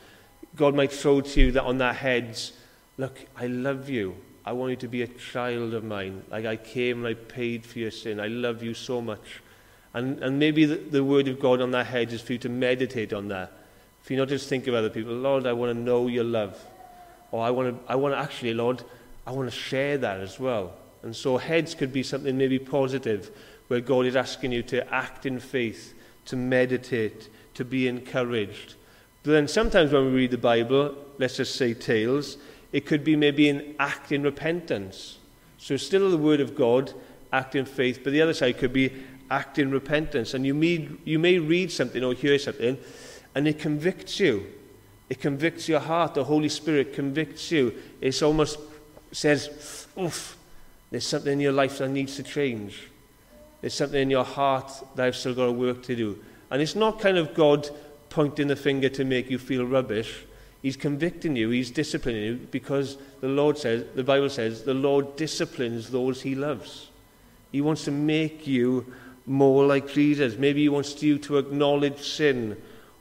God 0.54 0.74
might 0.74 0.92
throw 0.92 1.22
to 1.22 1.40
you 1.40 1.52
that 1.52 1.64
on 1.64 1.78
that 1.78 1.96
heads 1.96 2.52
look, 2.98 3.18
I 3.36 3.46
love 3.46 3.88
you. 3.88 4.16
I 4.44 4.52
want 4.52 4.70
you 4.70 4.76
to 4.76 4.88
be 4.88 5.02
a 5.02 5.06
child 5.06 5.72
of 5.74 5.84
mine. 5.84 6.22
Like 6.30 6.44
I 6.44 6.56
came 6.56 6.98
and 6.98 7.06
I 7.06 7.14
paid 7.14 7.64
for 7.64 7.78
your 7.78 7.90
sin. 7.90 8.20
I 8.20 8.26
love 8.26 8.62
you 8.62 8.74
so 8.74 9.00
much. 9.00 9.40
And, 9.94 10.18
and 10.22 10.38
maybe 10.38 10.64
the, 10.64 10.76
the 10.76 11.04
word 11.04 11.28
of 11.28 11.40
God 11.40 11.60
on 11.60 11.70
that 11.70 11.86
head 11.86 12.12
is 12.12 12.20
for 12.20 12.34
you 12.34 12.38
to 12.40 12.48
meditate 12.48 13.12
on 13.12 13.28
that. 13.28 13.52
For 14.02 14.12
you 14.12 14.18
not 14.18 14.28
just 14.28 14.48
think 14.48 14.66
of 14.66 14.74
other 14.74 14.90
people. 14.90 15.14
Lord, 15.14 15.46
I 15.46 15.52
want 15.52 15.74
to 15.74 15.78
know 15.78 16.08
your 16.08 16.24
love. 16.24 16.58
Or 17.30 17.44
I 17.44 17.50
want 17.50 17.86
to, 17.86 17.92
I 17.92 17.96
want 17.96 18.14
to 18.14 18.18
actually, 18.18 18.54
Lord, 18.54 18.82
I 19.26 19.32
want 19.32 19.50
to 19.50 19.56
share 19.56 19.98
that 19.98 20.20
as 20.20 20.40
well. 20.40 20.72
And 21.02 21.14
so 21.14 21.36
heads 21.36 21.74
could 21.74 21.92
be 21.92 22.02
something 22.02 22.36
maybe 22.36 22.58
positive, 22.58 23.30
where 23.68 23.80
God 23.80 24.06
is 24.06 24.16
asking 24.16 24.52
you 24.52 24.62
to 24.64 24.92
act 24.92 25.26
in 25.26 25.38
faith, 25.38 25.94
to 26.26 26.36
meditate, 26.36 27.28
to 27.54 27.64
be 27.64 27.86
encouraged. 27.86 28.74
But 29.22 29.32
then 29.32 29.48
sometimes 29.48 29.92
when 29.92 30.06
we 30.06 30.12
read 30.12 30.30
the 30.30 30.38
Bible, 30.38 30.96
let's 31.18 31.36
just 31.36 31.56
say 31.56 31.74
tales, 31.74 32.38
it 32.72 32.86
could 32.86 33.04
be 33.04 33.16
maybe 33.16 33.48
an 33.48 33.74
act 33.78 34.12
in 34.12 34.22
repentance. 34.22 35.18
So 35.56 35.76
still 35.76 36.10
the 36.10 36.18
word 36.18 36.40
of 36.40 36.54
God, 36.54 36.92
act 37.32 37.54
in 37.54 37.64
faith, 37.64 38.00
but 38.04 38.12
the 38.12 38.22
other 38.22 38.34
side 38.34 38.58
could 38.58 38.72
be 38.72 38.92
act 39.30 39.58
in 39.58 39.70
repentance. 39.70 40.34
And 40.34 40.46
you 40.46 40.54
may, 40.54 40.88
you 41.04 41.18
may 41.18 41.38
read 41.38 41.72
something 41.72 42.02
or 42.04 42.14
hear 42.14 42.38
something, 42.38 42.78
and 43.34 43.48
it 43.48 43.58
convicts 43.58 44.20
you. 44.20 44.46
It 45.08 45.20
convicts 45.20 45.68
your 45.68 45.80
heart. 45.80 46.14
The 46.14 46.24
Holy 46.24 46.48
Spirit 46.48 46.92
convicts 46.92 47.50
you. 47.50 47.74
It 48.00 48.22
almost 48.22 48.58
says, 49.12 49.86
oof, 49.98 50.36
there's 50.90 51.06
something 51.06 51.32
in 51.32 51.40
your 51.40 51.52
life 51.52 51.78
that 51.78 51.88
needs 51.88 52.16
to 52.16 52.22
change. 52.22 52.88
There's 53.60 53.74
something 53.74 54.00
in 54.00 54.10
your 54.10 54.24
heart 54.24 54.70
that 54.94 55.06
I've 55.06 55.16
still 55.16 55.34
got 55.34 55.54
work 55.54 55.82
to 55.84 55.96
do. 55.96 56.22
And 56.50 56.62
it's 56.62 56.74
not 56.74 57.00
kind 57.00 57.18
of 57.18 57.34
God 57.34 57.68
pointing 58.10 58.48
the 58.48 58.56
finger 58.56 58.88
to 58.90 59.04
make 59.04 59.30
you 59.30 59.38
feel 59.38 59.66
rubbish. 59.66 60.24
He's 60.62 60.76
convicting 60.76 61.36
you, 61.36 61.50
he's 61.50 61.70
disciplining 61.70 62.22
you 62.22 62.34
because 62.50 62.98
the 63.20 63.28
Lord 63.28 63.58
says, 63.58 63.84
the 63.94 64.02
Bible 64.02 64.28
says, 64.28 64.64
the 64.64 64.74
Lord 64.74 65.16
disciplines 65.16 65.90
those 65.90 66.22
he 66.22 66.34
loves. 66.34 66.88
He 67.52 67.60
wants 67.60 67.84
to 67.84 67.90
make 67.90 68.46
you 68.46 68.92
more 69.24 69.66
like 69.66 69.88
Jesus. 69.88 70.36
Maybe 70.36 70.62
he 70.62 70.68
wants 70.68 71.00
you 71.02 71.18
to 71.18 71.38
acknowledge 71.38 72.00
sin 72.00 72.56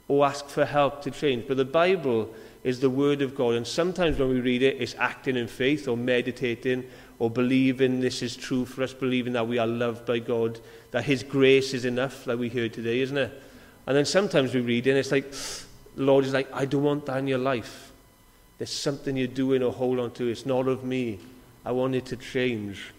or 0.06 0.26
ask 0.26 0.48
for 0.48 0.64
help 0.64 1.02
to 1.02 1.10
change. 1.10 1.46
But 1.48 1.56
the 1.56 1.64
Bible 1.64 2.32
is 2.64 2.80
the 2.80 2.90
Word 2.90 3.22
of 3.22 3.34
God, 3.34 3.54
and 3.54 3.66
sometimes 3.66 4.18
when 4.18 4.28
we 4.28 4.40
read 4.40 4.62
it, 4.62 4.80
it's 4.80 4.94
acting 4.98 5.36
in 5.36 5.46
faith 5.46 5.86
or 5.86 5.96
meditating 5.96 6.84
or 7.18 7.30
believing 7.30 8.00
this 8.00 8.22
is 8.22 8.36
true 8.36 8.64
for 8.64 8.82
us, 8.82 8.92
believing 8.92 9.32
that 9.32 9.46
we 9.46 9.58
are 9.58 9.66
loved 9.66 10.06
by 10.06 10.18
God, 10.18 10.58
that 10.90 11.04
His 11.04 11.22
grace 11.22 11.72
is 11.72 11.84
enough, 11.84 12.26
like 12.26 12.38
we 12.38 12.48
heard 12.48 12.72
today, 12.72 13.00
isn't 13.00 13.16
it? 13.16 13.42
And 13.86 13.96
then 13.96 14.04
sometimes 14.04 14.54
we 14.54 14.60
read 14.60 14.86
it 14.86 14.90
and 14.90 14.98
it's 14.98 15.12
like, 15.12 15.32
the 15.98 16.04
Lord 16.04 16.24
is 16.24 16.32
like, 16.32 16.48
I 16.52 16.64
don't 16.64 16.84
want 16.84 17.06
that 17.06 17.18
in 17.18 17.26
your 17.26 17.38
life. 17.38 17.90
There's 18.58 18.70
something 18.70 19.16
you're 19.16 19.26
doing 19.26 19.64
or 19.64 19.72
hold 19.72 19.98
on 19.98 20.12
to. 20.12 20.28
It's 20.28 20.46
not 20.46 20.68
of 20.68 20.84
me. 20.84 21.18
I 21.64 21.72
want 21.72 21.96
it 21.96 22.06
to 22.06 22.16
change. 22.16 22.92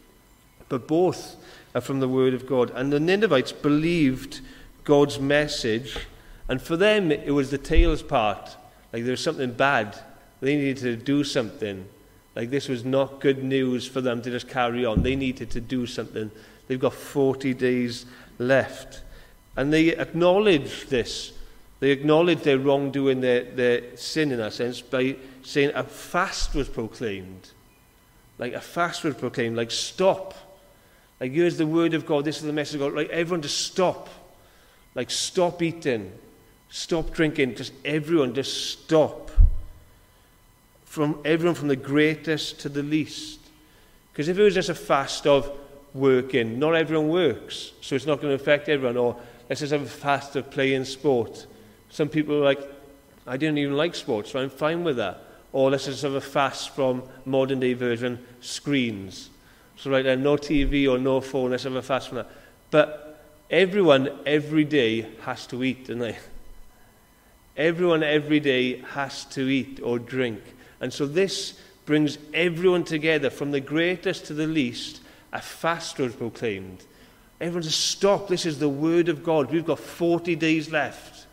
But 0.67 0.85
both 0.85 1.37
are 1.73 1.79
from 1.79 2.01
the 2.01 2.09
Word 2.09 2.33
of 2.33 2.45
God. 2.45 2.71
And 2.75 2.91
the 2.91 2.99
Ninevites 2.99 3.53
believed 3.53 4.41
God's 4.83 5.17
message, 5.17 5.95
and 6.49 6.61
for 6.61 6.75
them 6.75 7.09
it 7.09 7.31
was 7.31 7.51
the 7.51 7.57
tails 7.57 8.03
part. 8.03 8.57
Like 8.91 9.03
there 9.03 9.11
was 9.11 9.23
something 9.23 9.53
bad. 9.53 9.97
They 10.41 10.57
needed 10.57 10.79
to 10.79 10.97
do 10.97 11.23
something. 11.23 11.87
Like 12.35 12.49
this 12.49 12.67
was 12.67 12.83
not 12.83 13.21
good 13.21 13.45
news 13.45 13.87
for 13.87 14.01
them 14.01 14.21
to 14.23 14.29
just 14.29 14.49
carry 14.49 14.85
on. 14.85 15.03
They 15.03 15.15
needed 15.15 15.51
to 15.51 15.61
do 15.61 15.87
something. 15.87 16.31
They've 16.67 16.77
got 16.77 16.93
40 16.93 17.53
days 17.53 18.05
left. 18.39 19.03
And 19.55 19.71
they 19.71 19.95
acknowledge 19.95 20.87
this. 20.87 21.31
They 21.79 21.91
acknowledge 21.91 22.41
their 22.41 22.59
wrongdoing, 22.59 23.21
their, 23.21 23.43
their 23.43 23.95
sin 23.95 24.31
in 24.31 24.39
that 24.39 24.53
sense, 24.53 24.81
by 24.81 25.15
saying 25.43 25.71
a 25.75 25.83
fast 25.83 26.53
was 26.53 26.67
proclaimed. 26.67 27.51
Like 28.37 28.53
a 28.53 28.61
fast 28.61 29.03
was 29.03 29.15
proclaimed, 29.15 29.55
like 29.55 29.71
stop. 29.71 30.33
Like 31.19 31.31
here's 31.31 31.57
the 31.57 31.67
word 31.67 31.93
of 31.93 32.05
God, 32.05 32.25
this 32.25 32.37
is 32.37 32.43
the 32.43 32.53
message 32.53 32.75
of 32.75 32.81
God. 32.81 32.93
Like 32.93 33.09
everyone 33.09 33.41
just 33.41 33.65
stop. 33.65 34.09
Like 34.95 35.09
stop 35.11 35.61
eating, 35.61 36.11
stop 36.69 37.11
drinking, 37.11 37.55
just 37.55 37.73
everyone 37.85 38.33
just 38.33 38.71
stop 38.71 39.29
from 40.89 41.19
everyone 41.23 41.53
from 41.53 41.67
the 41.67 41.75
greatest 41.75 42.59
to 42.61 42.69
the 42.69 42.81
least. 42.81 43.39
Because 44.11 44.27
if 44.27 44.39
it 44.39 44.41
was 44.41 44.55
just 44.55 44.69
a 44.69 44.75
fast 44.75 45.27
of 45.27 45.55
working, 45.93 46.57
not 46.57 46.73
everyone 46.75 47.09
works, 47.09 47.73
so 47.81 47.95
it's 47.95 48.07
not 48.07 48.21
going 48.21 48.35
to 48.35 48.41
affect 48.41 48.67
everyone. 48.69 48.97
Or 48.97 49.15
let's 49.47 49.61
just 49.61 49.71
have 49.71 49.83
a 49.83 49.85
fast 49.85 50.35
of 50.35 50.49
playing 50.49 50.85
sport. 50.85 51.45
Some 51.89 52.09
people 52.09 52.35
are 52.35 52.43
like, 52.43 52.61
I 53.27 53.37
didn't 53.37 53.57
even 53.57 53.77
like 53.77 53.95
sports, 53.95 54.31
so 54.31 54.39
I'm 54.39 54.49
fine 54.49 54.83
with 54.83 54.97
that. 54.97 55.23
Or 55.51 55.71
let's 55.71 55.85
just 55.85 56.03
have 56.03 56.13
a 56.13 56.21
fast 56.21 56.71
from 56.75 57.03
modern 57.25 57.59
day 57.59 57.73
version 57.73 58.23
screens. 58.39 59.29
So 59.77 59.91
right 59.91 60.05
no 60.17 60.35
TV 60.35 60.89
or 60.89 60.97
no 60.97 61.21
phone, 61.21 61.51
let's 61.51 61.63
have 61.63 61.75
a 61.75 61.81
fast 61.81 62.09
from 62.09 62.17
that. 62.17 62.29
But 62.69 63.23
everyone 63.49 64.09
every 64.25 64.65
day 64.65 65.07
has 65.21 65.47
to 65.47 65.63
eat, 65.63 65.87
don't 65.87 65.99
they? 65.99 66.17
Everyone 67.57 68.03
every 68.03 68.39
day 68.39 68.77
has 68.77 69.25
to 69.25 69.41
eat 69.49 69.81
or 69.83 69.99
drink. 69.99 70.39
And 70.79 70.93
so 70.93 71.05
this 71.05 71.59
brings 71.85 72.17
everyone 72.33 72.85
together, 72.85 73.29
from 73.29 73.51
the 73.51 73.59
greatest 73.59 74.25
to 74.27 74.33
the 74.33 74.47
least. 74.47 75.01
A 75.33 75.41
fast 75.41 75.99
was 75.99 76.15
proclaimed. 76.15 76.85
Everyone 77.41 77.63
says, 77.63 77.75
Stop, 77.75 78.27
this 78.27 78.45
is 78.45 78.59
the 78.59 78.69
word 78.69 79.09
of 79.09 79.23
God. 79.23 79.51
We've 79.51 79.65
got 79.65 79.79
40 79.79 80.35
days 80.35 80.71
left. 80.71 81.25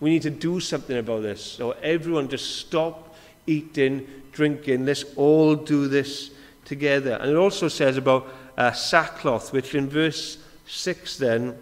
We 0.00 0.10
need 0.10 0.22
to 0.22 0.30
do 0.30 0.60
something 0.60 0.96
about 0.96 1.22
this. 1.22 1.42
So 1.42 1.72
everyone 1.82 2.28
just 2.28 2.56
stop 2.56 3.16
eating, 3.46 4.06
drinking. 4.32 4.86
Let's 4.86 5.04
all 5.16 5.56
do 5.56 5.88
this 5.88 6.30
together. 6.64 7.14
And 7.20 7.30
it 7.30 7.36
also 7.36 7.68
says 7.68 7.96
about 7.96 8.28
uh, 8.56 8.72
sackcloth, 8.72 9.52
which 9.52 9.74
in 9.74 9.88
verse 9.88 10.38
6 10.66 11.16
then, 11.18 11.58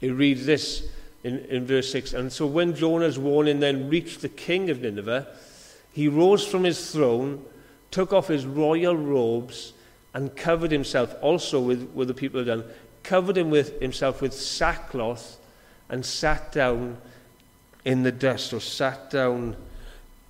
it 0.00 0.10
reads 0.10 0.46
this 0.46 0.88
in, 1.24 1.40
in 1.46 1.66
verse 1.66 1.90
6. 1.92 2.14
And 2.14 2.32
so 2.32 2.46
when 2.46 2.74
Jonah's 2.74 3.18
warning 3.18 3.60
then 3.60 3.88
reached 3.88 4.22
the 4.22 4.28
king 4.28 4.70
of 4.70 4.80
Nineveh, 4.80 5.26
he 5.92 6.08
rose 6.08 6.46
from 6.46 6.64
his 6.64 6.90
throne, 6.90 7.44
took 7.90 8.12
off 8.12 8.28
his 8.28 8.46
royal 8.46 8.96
robes, 8.96 9.74
and 10.14 10.34
covered 10.36 10.70
himself 10.70 11.14
also 11.20 11.60
with, 11.60 11.90
with 11.94 12.08
the 12.08 12.14
people 12.14 12.40
had 12.40 12.46
done, 12.46 12.64
covered 13.02 13.36
him 13.36 13.50
with 13.50 13.80
himself 13.80 14.20
with 14.22 14.32
sackcloth, 14.32 15.38
and 15.88 16.04
sat 16.04 16.52
down 16.52 16.96
in 17.84 18.02
the 18.02 18.12
dust, 18.12 18.52
or 18.52 18.60
sat 18.60 19.10
down 19.10 19.56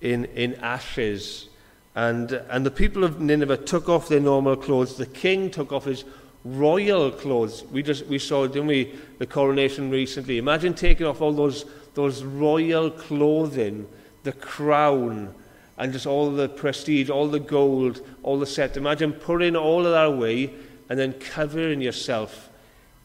in, 0.01 0.25
in 0.25 0.55
ashes. 0.55 1.47
And, 1.95 2.31
and 2.31 2.65
the 2.65 2.71
people 2.71 3.03
of 3.03 3.21
Nineveh 3.21 3.57
took 3.57 3.87
off 3.87 4.07
their 4.07 4.19
normal 4.19 4.55
clothes. 4.55 4.97
The 4.97 5.05
king 5.05 5.51
took 5.51 5.71
off 5.71 5.85
his 5.85 6.03
royal 6.43 7.11
clothes. 7.11 7.63
We 7.71 7.83
just 7.83 8.05
we 8.07 8.19
saw, 8.19 8.47
didn't 8.47 8.67
we, 8.67 8.95
the 9.19 9.27
coronation 9.27 9.89
recently. 9.89 10.37
Imagine 10.37 10.73
taking 10.73 11.05
off 11.05 11.21
all 11.21 11.33
those, 11.33 11.65
those 11.93 12.23
royal 12.23 12.89
clothing, 12.89 13.87
the 14.23 14.33
crown, 14.33 15.33
and 15.77 15.93
just 15.93 16.05
all 16.05 16.31
the 16.31 16.49
prestige, 16.49 17.09
all 17.09 17.27
the 17.27 17.39
gold, 17.39 18.01
all 18.23 18.39
the 18.39 18.45
set. 18.45 18.77
Imagine 18.77 19.13
putting 19.13 19.55
all 19.55 19.85
of 19.85 19.91
that 19.91 20.05
away 20.05 20.53
and 20.89 20.99
then 20.99 21.13
covering 21.13 21.81
yourself 21.81 22.49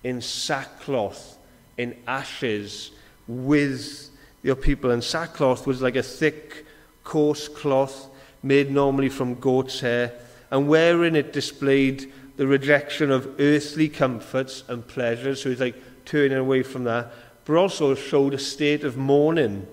in 0.04 0.20
sackcloth, 0.20 1.38
in 1.76 1.96
ashes, 2.06 2.90
with 3.26 4.10
your 4.42 4.56
people. 4.56 4.90
And 4.90 5.02
sackcloth 5.02 5.66
was 5.66 5.82
like 5.82 5.96
a 5.96 6.02
thick, 6.02 6.64
coarse 7.04 7.48
cloth 7.48 8.08
made 8.42 8.70
normally 8.70 9.08
from 9.08 9.34
goat's 9.34 9.80
hair, 9.80 10.12
and 10.50 10.68
wherein 10.68 11.16
it 11.16 11.32
displayed 11.32 12.12
the 12.36 12.46
rejection 12.46 13.10
of 13.10 13.40
earthly 13.40 13.88
comforts 13.88 14.62
and 14.68 14.86
pleasures. 14.86 15.42
So 15.42 15.50
he's 15.50 15.60
like 15.60 15.76
turning 16.04 16.38
away 16.38 16.62
from 16.62 16.84
that, 16.84 17.12
but 17.44 17.56
also 17.56 17.94
showed 17.94 18.34
a 18.34 18.38
state 18.38 18.84
of 18.84 18.96
mourning 18.96 19.66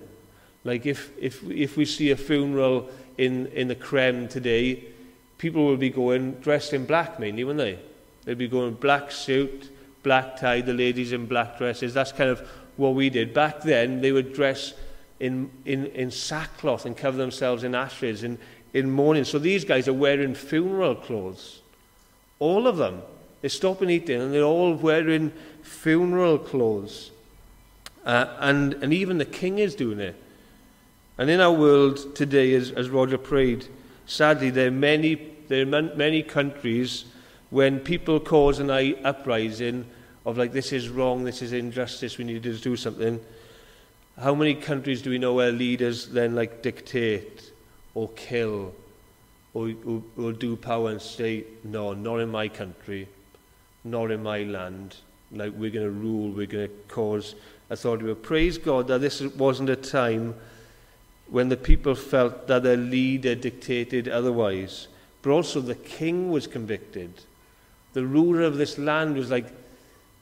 like 0.65 0.87
if, 0.87 1.11
if, 1.17 1.43
if 1.43 1.77
we 1.77 1.85
see 1.85 2.11
a 2.11 2.17
funeral 2.17 2.89
in, 3.17 3.45
in 3.47 3.69
the 3.69 3.75
Creme 3.75 4.27
today, 4.27 4.83
people 5.37 5.65
will 5.65 5.77
be 5.77 5.91
going 5.91 6.33
dressed 6.33 6.73
in 6.73 6.85
black 6.85 7.19
mainly, 7.19 7.45
won't 7.45 7.59
they? 7.59 7.79
They'll 8.25 8.35
be 8.35 8.47
going 8.47 8.73
black 8.73 9.11
suit, 9.11 9.69
black 10.01 10.37
tie, 10.37 10.61
the 10.61 10.73
ladies 10.73 11.13
in 11.13 11.27
black 11.27 11.59
dresses. 11.59 11.93
That's 11.93 12.11
kind 12.11 12.31
of 12.31 12.49
what 12.77 12.93
we 12.93 13.09
did. 13.09 13.33
Back 13.33 13.61
then, 13.61 14.01
they 14.01 14.11
would 14.11 14.33
dress 14.33 14.73
in, 15.19 15.49
in, 15.65 15.87
in 15.87 16.11
sackcloth 16.11 16.85
and 16.85 16.95
cover 16.95 17.17
themselves 17.17 17.63
in 17.63 17.73
ashes 17.75 18.23
in, 18.23 18.37
in 18.73 18.91
mourning. 18.91 19.23
So 19.23 19.39
these 19.39 19.63
guys 19.63 19.87
are 19.87 19.93
wearing 19.93 20.35
funeral 20.35 20.95
clothes. 20.95 21.61
All 22.39 22.67
of 22.67 22.77
them. 22.77 23.01
They're 23.41 23.49
stopping 23.49 23.89
eating 23.89 24.21
and 24.21 24.33
they're 24.33 24.43
all 24.43 24.73
wearing 24.73 25.31
funeral 25.61 26.37
clothes. 26.37 27.11
Uh, 28.05 28.27
and, 28.39 28.73
and 28.75 28.93
even 28.93 29.17
the 29.17 29.25
king 29.25 29.59
is 29.59 29.75
doing 29.75 29.99
it. 29.99 30.15
And 31.17 31.29
in 31.29 31.39
our 31.39 31.53
world 31.53 32.15
today, 32.15 32.53
as, 32.53 32.71
as 32.71 32.89
Roger 32.89 33.17
prayed, 33.17 33.67
sadly, 34.05 34.49
there 34.49 34.67
are, 34.67 34.71
many, 34.71 35.15
there 35.47 35.61
are 35.61 35.81
many 35.81 36.21
countries 36.23 37.05
when 37.49 37.79
people 37.79 38.19
cause 38.19 38.59
an 38.59 38.69
uprising 39.05 39.85
of 40.25 40.37
like, 40.37 40.51
this 40.51 40.71
is 40.71 40.89
wrong, 40.89 41.23
this 41.23 41.41
is 41.41 41.53
injustice, 41.53 42.17
we 42.17 42.23
need 42.23 42.43
to 42.43 42.57
do 42.57 42.75
something. 42.75 43.19
How 44.19 44.33
many 44.33 44.55
countries 44.55 45.01
do 45.01 45.09
we 45.09 45.17
know 45.17 45.33
where 45.33 45.51
leaders 45.51 46.07
then 46.07 46.35
like 46.35 46.61
dictate 46.61 47.51
or 47.93 48.09
kill 48.15 48.73
or, 49.53 49.73
or, 49.85 50.03
or 50.17 50.33
do 50.33 50.55
power 50.55 50.91
and 50.91 51.01
say, 51.01 51.45
no, 51.63 51.93
not 51.93 52.17
in 52.17 52.29
my 52.29 52.47
country, 52.47 53.07
not 53.83 54.11
in 54.11 54.21
my 54.21 54.43
land. 54.43 54.97
Like, 55.31 55.53
we're 55.55 55.71
going 55.71 55.85
to 55.85 55.91
rule, 55.91 56.29
we're 56.29 56.45
going 56.45 56.67
to 56.67 56.73
cause 56.87 57.35
authority. 57.69 58.05
But 58.05 58.21
praise 58.21 58.57
God 58.57 58.87
that 58.87 59.01
this 59.01 59.21
wasn't 59.21 59.69
a 59.69 59.75
time 59.75 60.35
when 61.29 61.49
the 61.49 61.57
people 61.57 61.95
felt 61.95 62.47
that 62.47 62.63
their 62.63 62.77
leader 62.77 63.33
dictated 63.33 64.07
otherwise. 64.07 64.87
But 65.21 65.31
also 65.31 65.61
the 65.61 65.75
king 65.75 66.29
was 66.29 66.47
convicted. 66.47 67.11
The 67.93 68.05
ruler 68.05 68.43
of 68.43 68.57
this 68.57 68.77
land 68.77 69.15
was 69.15 69.31
like, 69.31 69.47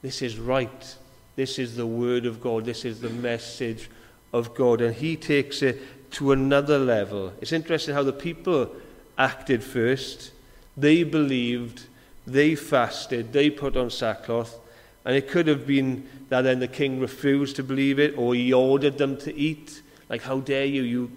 this 0.04 0.22
is 0.22 0.38
right. 0.38 0.96
This 1.36 1.58
is 1.58 1.76
the 1.76 1.88
word 1.88 2.28
of 2.28 2.40
God. 2.40 2.66
This 2.66 2.86
is 2.86 3.02
the 3.02 3.10
message 3.10 3.90
of 4.32 4.54
God. 4.54 4.82
And 4.82 4.94
he 4.94 5.16
takes 5.16 5.64
it 5.64 5.82
to 6.12 6.34
another 6.34 6.78
level. 6.78 7.34
It's 7.42 7.54
interesting 7.54 7.96
how 7.96 8.04
the 8.04 8.14
people 8.14 8.70
acted 9.18 9.64
first. 9.64 10.32
They 10.78 11.04
believed, 11.04 11.86
they 12.28 12.54
fasted, 12.54 13.34
they 13.34 13.50
put 13.50 13.78
on 13.78 13.90
sackcloth. 13.90 14.60
And 15.06 15.16
it 15.16 15.30
could 15.30 15.48
have 15.48 15.66
been 15.66 16.08
that 16.30 16.42
then 16.42 16.60
the 16.60 16.68
king 16.68 17.00
refused 17.00 17.56
to 17.56 17.64
believe 17.64 17.98
it, 17.98 18.18
or 18.18 18.36
he 18.36 18.54
ordered 18.54 18.98
them 18.98 19.18
to 19.18 19.34
eat. 19.34 19.82
Like, 20.10 20.24
how 20.24 20.40
dare 20.40 20.66
you? 20.66 20.82
You, 20.84 21.12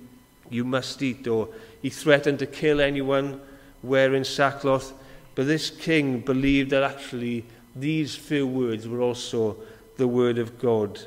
you 0.48 0.64
must 0.64 1.02
eat. 1.02 1.26
Or 1.26 1.48
he 1.82 1.90
threatened 1.90 2.38
to 2.38 2.46
kill 2.46 2.80
anyone 2.80 3.40
wearing 3.82 4.24
sackcloth. 4.24 4.92
But 5.34 5.46
this 5.46 5.70
king 5.70 6.20
believed 6.20 6.70
that 6.70 6.82
actually 6.82 7.44
these 7.76 8.16
few 8.16 8.46
words 8.46 8.88
were 8.88 9.00
also 9.00 9.56
the 9.96 10.08
word 10.08 10.38
of 10.38 10.58
God. 10.58 11.00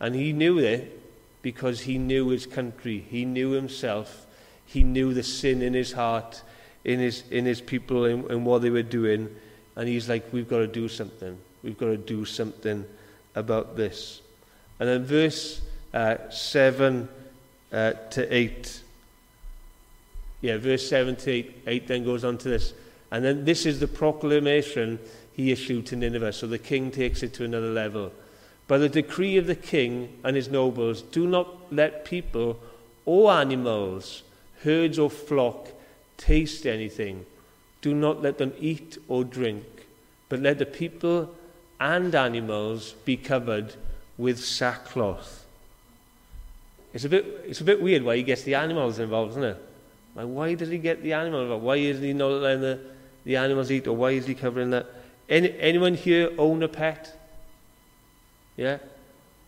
And 0.00 0.14
he 0.14 0.32
knew 0.32 0.58
it 0.58 1.00
because 1.42 1.82
he 1.82 1.96
knew 1.96 2.28
his 2.28 2.44
country, 2.44 3.04
he 3.08 3.24
knew 3.24 3.50
himself, 3.50 4.26
he 4.66 4.82
knew 4.82 5.14
the 5.14 5.22
sin 5.22 5.62
in 5.62 5.74
his 5.74 5.92
heart, 5.92 6.42
in 6.84 6.98
his, 6.98 7.22
in 7.30 7.44
his 7.44 7.60
people, 7.60 8.04
and, 8.04 8.44
what 8.44 8.62
they 8.62 8.70
were 8.70 8.82
doing. 8.82 9.34
And 9.76 9.88
he's 9.88 10.08
like, 10.08 10.32
We've 10.32 10.48
got 10.48 10.58
to 10.58 10.66
do 10.66 10.88
something. 10.88 11.38
We've 11.62 11.78
got 11.78 11.86
to 11.86 11.96
do 11.96 12.24
something 12.24 12.84
about 13.34 13.76
this. 13.76 14.20
And 14.80 14.88
then 14.88 15.04
verse 15.04 15.62
uh, 15.94 16.28
7 16.30 17.08
uh, 17.72 17.92
to 18.10 18.34
8. 18.34 18.82
Yeah, 20.40 20.58
verse 20.58 20.88
7 20.88 21.16
to 21.16 21.30
8, 21.30 21.62
8 21.66 21.86
then 21.86 22.04
goes 22.04 22.24
on 22.24 22.38
to 22.38 22.48
this. 22.48 22.74
And 23.10 23.24
then 23.24 23.44
this 23.44 23.66
is 23.66 23.80
the 23.80 23.88
proclamation 23.88 24.98
he 25.36 25.52
issued 25.52 25.84
to 25.86 25.96
Nineveh. 25.96 26.32
So 26.32 26.46
the 26.46 26.58
king 26.58 26.90
takes 26.90 27.22
it 27.22 27.34
to 27.34 27.44
another 27.44 27.70
level. 27.70 28.10
By 28.66 28.78
the 28.78 28.88
decree 28.88 29.36
of 29.36 29.46
the 29.46 29.54
king 29.54 30.18
and 30.24 30.34
his 30.34 30.48
nobles, 30.48 31.02
do 31.02 31.26
not 31.26 31.70
let 31.70 32.06
people 32.06 32.58
or 33.04 33.30
animals, 33.30 34.22
herds 34.64 34.98
or 34.98 35.10
flock, 35.10 35.68
taste 36.16 36.66
anything. 36.66 37.26
Do 37.82 37.94
not 37.94 38.22
let 38.22 38.38
them 38.38 38.54
eat 38.58 38.96
or 39.08 39.24
drink, 39.24 39.64
but 40.30 40.40
let 40.40 40.58
the 40.58 40.66
people 40.66 41.34
and 41.78 42.14
animals 42.14 42.94
be 43.04 43.18
covered 43.18 43.74
with 44.16 44.42
sackcloth. 44.42 45.44
It's 46.94 47.04
a 47.04 47.10
bit, 47.10 47.44
it's 47.46 47.60
a 47.60 47.64
bit 47.64 47.82
weird 47.82 48.02
why 48.02 48.16
he 48.16 48.22
gets 48.22 48.42
the 48.42 48.54
animals 48.54 48.98
involved, 48.98 49.32
isn't 49.32 49.44
it? 49.44 49.62
Like, 50.14 50.26
why 50.26 50.54
does 50.54 50.70
he 50.70 50.78
get 50.78 51.02
the 51.02 51.12
animals 51.12 51.42
involved? 51.42 51.62
Why 51.62 51.76
is 51.76 52.00
he 52.00 52.14
not 52.14 52.28
letting 52.28 52.62
the, 52.62 52.80
the 53.24 53.36
animals 53.36 53.70
eat, 53.70 53.86
or 53.86 53.94
why 53.94 54.12
is 54.12 54.26
he 54.26 54.34
covering 54.34 54.70
that? 54.70 54.86
Any, 55.28 55.58
anyone 55.58 55.94
here 55.94 56.30
own 56.38 56.62
a 56.62 56.68
pet? 56.68 57.18
Yeah? 58.56 58.78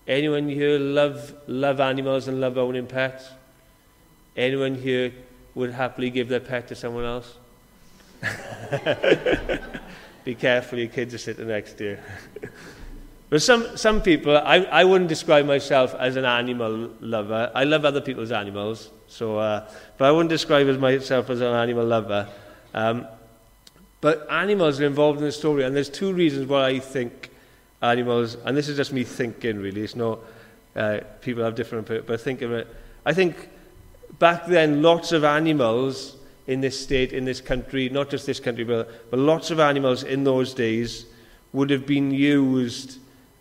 Anyone 0.06 0.48
here 0.48 0.78
love, 0.78 1.34
love 1.46 1.80
animals 1.80 2.28
and 2.28 2.40
love 2.40 2.58
owning 2.58 2.86
pets? 2.86 3.28
Anyone 4.36 4.74
here 4.74 5.12
would 5.54 5.72
happily 5.72 6.10
give 6.10 6.28
their 6.28 6.40
pet 6.40 6.68
to 6.68 6.74
someone 6.74 7.04
else? 7.04 7.34
Be 10.24 10.34
careful, 10.34 10.78
your 10.78 10.88
kids 10.88 11.14
are 11.14 11.18
sitting 11.18 11.48
next 11.48 11.78
to 11.78 11.84
you. 11.84 11.98
but 13.30 13.42
some, 13.42 13.76
some 13.76 14.02
people, 14.02 14.36
I, 14.36 14.56
I 14.64 14.84
wouldn't 14.84 15.08
describe 15.08 15.46
myself 15.46 15.94
as 15.94 16.16
an 16.16 16.24
animal 16.24 16.90
lover. 17.00 17.50
I 17.54 17.64
love 17.64 17.84
other 17.84 18.00
people's 18.00 18.32
animals, 18.32 18.90
so, 19.06 19.38
uh, 19.38 19.70
but 19.96 20.06
I 20.06 20.10
wouldn't 20.10 20.30
describe 20.30 20.66
myself 20.78 21.30
as 21.30 21.40
an 21.40 21.54
animal 21.54 21.86
lover. 21.86 22.28
Um, 22.74 23.06
but 24.00 24.30
animals 24.30 24.80
are 24.80 24.86
involved 24.86 25.18
in 25.18 25.24
the 25.24 25.32
story, 25.32 25.64
and 25.64 25.74
there's 25.74 25.90
two 25.90 26.12
reasons 26.12 26.46
why 26.46 26.68
I 26.68 26.78
think 26.78 27.30
animals, 27.82 28.36
and 28.44 28.56
this 28.56 28.68
is 28.68 28.76
just 28.76 28.92
me 28.92 29.04
thinking 29.04 29.58
really, 29.60 29.82
it's 29.82 29.96
not, 29.96 30.20
uh, 30.76 31.00
people 31.20 31.42
have 31.44 31.54
different 31.54 31.86
but 32.06 32.20
think 32.20 32.42
of 32.42 32.52
it. 32.52 32.66
I 33.04 33.12
think 33.12 33.48
back 34.18 34.46
then 34.46 34.82
lots 34.82 35.12
of 35.12 35.24
animals 35.24 36.16
in 36.46 36.60
this 36.60 36.78
state, 36.80 37.12
in 37.12 37.24
this 37.24 37.40
country, 37.40 37.88
not 37.88 38.10
just 38.10 38.26
this 38.26 38.40
country, 38.40 38.64
but, 38.64 39.10
but 39.10 39.18
lots 39.18 39.50
of 39.50 39.60
animals 39.60 40.02
in 40.02 40.24
those 40.24 40.54
days 40.54 41.06
would 41.52 41.70
have 41.70 41.86
been 41.86 42.10
used 42.10 42.98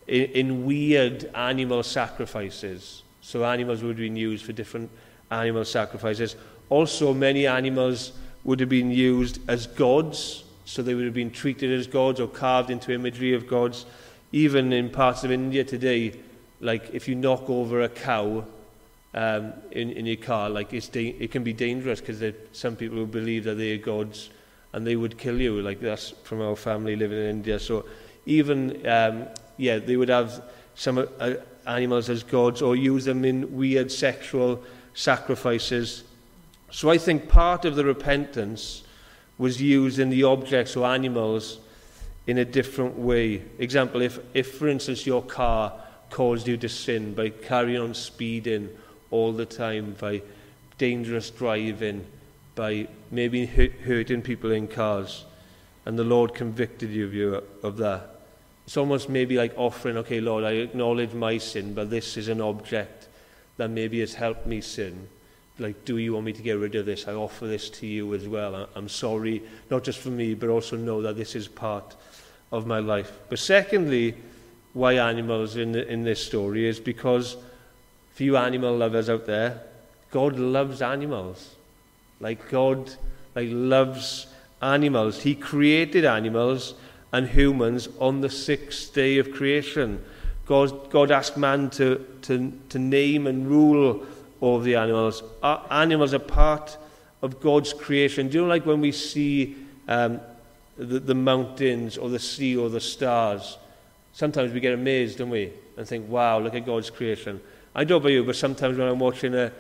in, 0.08 0.24
in 0.26 0.66
weird 0.66 1.30
animal 1.36 1.84
sacrifices. 1.84 3.04
So 3.22 3.44
animals 3.46 3.82
would 3.82 3.90
have 3.90 3.98
been 3.98 4.16
used 4.16 4.46
for 4.46 4.54
different 4.54 4.90
animal 5.32 5.66
sacrifices. 5.66 6.36
Also, 6.70 7.14
many 7.14 7.48
animals 7.48 8.14
would 8.44 8.60
have 8.60 8.70
been 8.70 8.92
used 8.92 9.40
as 9.50 9.68
gods, 9.68 10.44
so 10.68 10.84
they 10.84 10.94
would 10.94 11.06
have 11.06 11.14
been 11.14 11.32
treated 11.32 11.72
as 11.72 11.88
gods 11.88 12.20
or 12.20 12.28
carved 12.28 12.70
into 12.70 12.92
imagery 12.92 13.34
of 13.34 13.48
gods. 13.48 13.86
Even 14.34 14.74
in 14.74 14.90
parts 14.90 15.24
of 15.24 15.32
India 15.32 15.64
today, 15.64 16.14
like 16.60 16.94
if 16.94 17.08
you 17.08 17.16
knock 17.16 17.50
over 17.50 17.84
a 17.84 17.90
cow, 17.90 18.44
um, 19.14 19.54
in, 19.72 19.92
in 19.92 20.06
your 20.06 20.18
car, 20.18 20.50
like 20.50 20.74
it's 20.74 20.90
it 20.94 21.32
can 21.32 21.42
be 21.42 21.54
dangerous 21.54 22.02
because 22.02 22.22
some 22.52 22.76
people 22.76 22.98
who 22.98 23.06
believe 23.06 23.46
that 23.46 23.56
they 23.56 23.72
are 23.72 23.78
gods 23.78 24.30
and 24.74 24.86
they 24.86 24.98
would 24.98 25.18
kill 25.18 25.40
you. 25.40 25.62
Like 25.62 25.80
that's 25.80 26.10
from 26.24 26.42
our 26.42 26.58
family 26.58 26.98
living 26.98 27.18
in 27.18 27.30
India. 27.30 27.60
So 27.60 27.86
even, 28.26 28.86
um, 28.86 29.28
yeah, 29.56 29.80
they 29.80 29.96
would 29.96 30.10
have 30.10 30.44
some 30.76 30.98
uh, 30.98 31.36
animals 31.66 32.10
as 32.10 32.24
gods 32.24 32.62
or 32.62 32.76
use 32.76 33.06
them 33.06 33.24
in 33.24 33.56
weird 33.56 33.90
sexual 33.90 34.62
sacrifices. 34.94 36.04
So 36.72 36.90
I 36.90 36.98
think 36.98 37.30
part 37.30 37.64
of 37.64 37.78
the 37.78 37.86
repentance 37.86 38.84
was 39.38 39.62
used 39.62 40.00
in 40.00 40.10
the 40.10 40.24
objects 40.24 40.76
or 40.76 40.86
animals 40.86 41.60
in 42.26 42.38
a 42.38 42.46
different 42.46 42.98
way. 42.98 43.44
Example, 43.60 44.02
if, 44.02 44.20
if 44.34 44.58
for 44.58 44.68
instance 44.68 45.06
your 45.06 45.22
car 45.22 45.74
caused 46.10 46.48
you 46.48 46.58
to 46.58 46.70
sin 46.70 47.14
by 47.14 47.30
carrying 47.30 47.82
on 47.82 47.94
speeding 47.94 48.70
all 49.12 49.32
the 49.32 49.46
time 49.46 49.96
by 50.00 50.22
dangerous 50.78 51.30
driving, 51.30 52.06
by 52.56 52.88
maybe 53.12 53.46
hurting 53.46 54.22
people 54.22 54.52
in 54.52 54.68
cars, 54.68 55.26
and 55.86 55.98
the 55.98 56.04
Lord 56.04 56.34
convicted 56.34 56.90
you 56.90 57.06
of, 57.06 57.14
you 57.14 57.44
of 57.64 57.78
that. 57.78 58.10
It's 58.66 58.76
almost 58.76 59.08
maybe 59.08 59.38
like 59.38 59.54
offering, 59.56 59.96
okay, 59.98 60.20
Lord, 60.20 60.44
I 60.44 60.52
acknowledge 60.52 61.14
my 61.14 61.38
sin, 61.38 61.74
but 61.74 61.90
this 61.90 62.18
is 62.18 62.28
an 62.28 62.42
object 62.42 63.08
that 63.56 63.70
maybe 63.70 64.02
has 64.02 64.16
helped 64.16 64.46
me 64.46 64.60
sin. 64.60 65.08
like, 65.60 65.86
do 65.86 65.98
you 65.98 66.14
want 66.14 66.26
me 66.26 66.34
to 66.34 66.42
get 66.42 66.60
rid 66.60 66.76
of 66.76 66.86
this? 66.86 67.08
I 67.08 67.14
offer 67.14 67.48
this 67.48 67.70
to 67.72 67.88
you 67.88 68.14
as 68.14 68.28
well. 68.28 68.70
I'm 68.76 68.90
sorry, 68.90 69.42
not 69.70 69.84
just 69.84 70.00
for 70.00 70.10
me, 70.10 70.34
but 70.34 70.50
also 70.50 70.78
know 70.78 71.02
that 71.02 71.18
this 71.18 71.36
is 71.36 71.48
part 71.48 71.96
of 72.52 72.68
my 72.68 72.80
life. 72.80 73.12
But 73.30 73.40
secondly, 73.40 74.16
why 74.74 74.94
animals 74.94 75.56
in, 75.56 75.72
the, 75.72 75.88
in 75.88 76.04
this 76.04 76.24
story 76.24 76.68
is 76.68 76.80
because 76.80 77.38
for 78.14 78.24
you 78.24 78.38
animal 78.38 78.76
lovers 78.78 79.10
out 79.10 79.26
there, 79.26 79.62
God 80.12 80.38
loves 80.38 80.82
animals. 80.82 81.56
Like 82.20 82.50
God 82.50 82.96
like 83.36 83.50
loves 83.52 84.28
animals. 84.62 85.22
He 85.22 85.36
created 85.36 86.06
animals 86.06 86.74
and 87.12 87.28
humans 87.28 87.88
on 88.00 88.22
the 88.22 88.30
sixth 88.30 88.94
day 88.94 89.20
of 89.20 89.32
creation. 89.32 90.04
God, 90.48 90.90
God 90.90 91.12
asked 91.12 91.38
man 91.38 91.70
to, 91.72 92.06
to, 92.24 92.52
to 92.70 92.80
name 92.80 93.28
and 93.28 93.48
rule 93.48 94.06
over 94.42 94.64
the 94.64 94.76
animals. 94.76 95.24
Our 95.42 95.66
animals 95.70 96.14
are 96.14 96.20
part 96.20 96.78
of 97.22 97.40
God's 97.40 97.74
creation. 97.74 98.30
Do 98.30 98.38
you 98.38 98.42
know, 98.44 98.50
like 98.50 98.66
when 98.66 98.82
we 98.82 98.92
see 98.92 99.56
um, 99.88 100.20
the, 100.78 101.00
the 101.00 101.16
mountains 101.16 101.98
or 101.98 102.10
the 102.10 102.20
sea 102.20 102.56
or 102.56 102.70
the 102.70 102.80
stars, 102.80 103.58
sometimes 104.14 104.54
we 104.54 104.60
get 104.60 104.74
amazed, 104.74 105.18
don't 105.18 105.30
we? 105.30 105.52
And 105.78 105.88
think, 105.88 106.10
wow, 106.10 106.40
look 106.40 106.56
at 106.56 106.66
God's 106.66 106.90
creation. 106.90 107.42
I 107.76 107.84
don't 107.84 107.90
know 107.90 107.98
about 107.98 108.12
you, 108.12 108.24
but 108.24 108.36
sometimes 108.36 108.78
when 108.78 108.88
I'm 108.88 109.00
watching 109.00 109.36
a, 109.36 109.52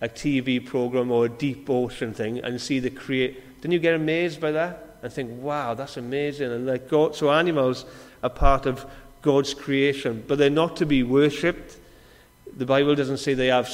a 0.00 0.08
TV 0.08 0.64
program 0.64 1.10
or 1.10 1.26
a 1.26 1.28
deep 1.28 1.68
ocean 1.68 2.14
thing 2.14 2.38
and 2.38 2.60
see 2.60 2.78
the 2.78 2.90
create, 2.90 3.60
don't 3.60 3.72
you 3.72 3.78
get 3.78 3.94
amazed 3.94 4.40
by 4.40 4.52
that 4.52 4.98
and 5.02 5.12
think, 5.12 5.42
wow, 5.42 5.74
that's 5.74 5.96
amazing? 5.96 6.52
And 6.52 6.66
like 6.66 6.88
God, 6.88 7.16
so 7.16 7.30
animals 7.32 7.84
are 8.22 8.30
part 8.30 8.66
of 8.66 8.86
God's 9.22 9.54
creation, 9.54 10.22
but 10.28 10.38
they're 10.38 10.50
not 10.50 10.76
to 10.76 10.86
be 10.86 11.02
worshipped. 11.02 11.78
The 12.56 12.66
Bible 12.66 12.94
doesn't 12.94 13.18
say 13.18 13.34
they 13.34 13.46
have 13.48 13.68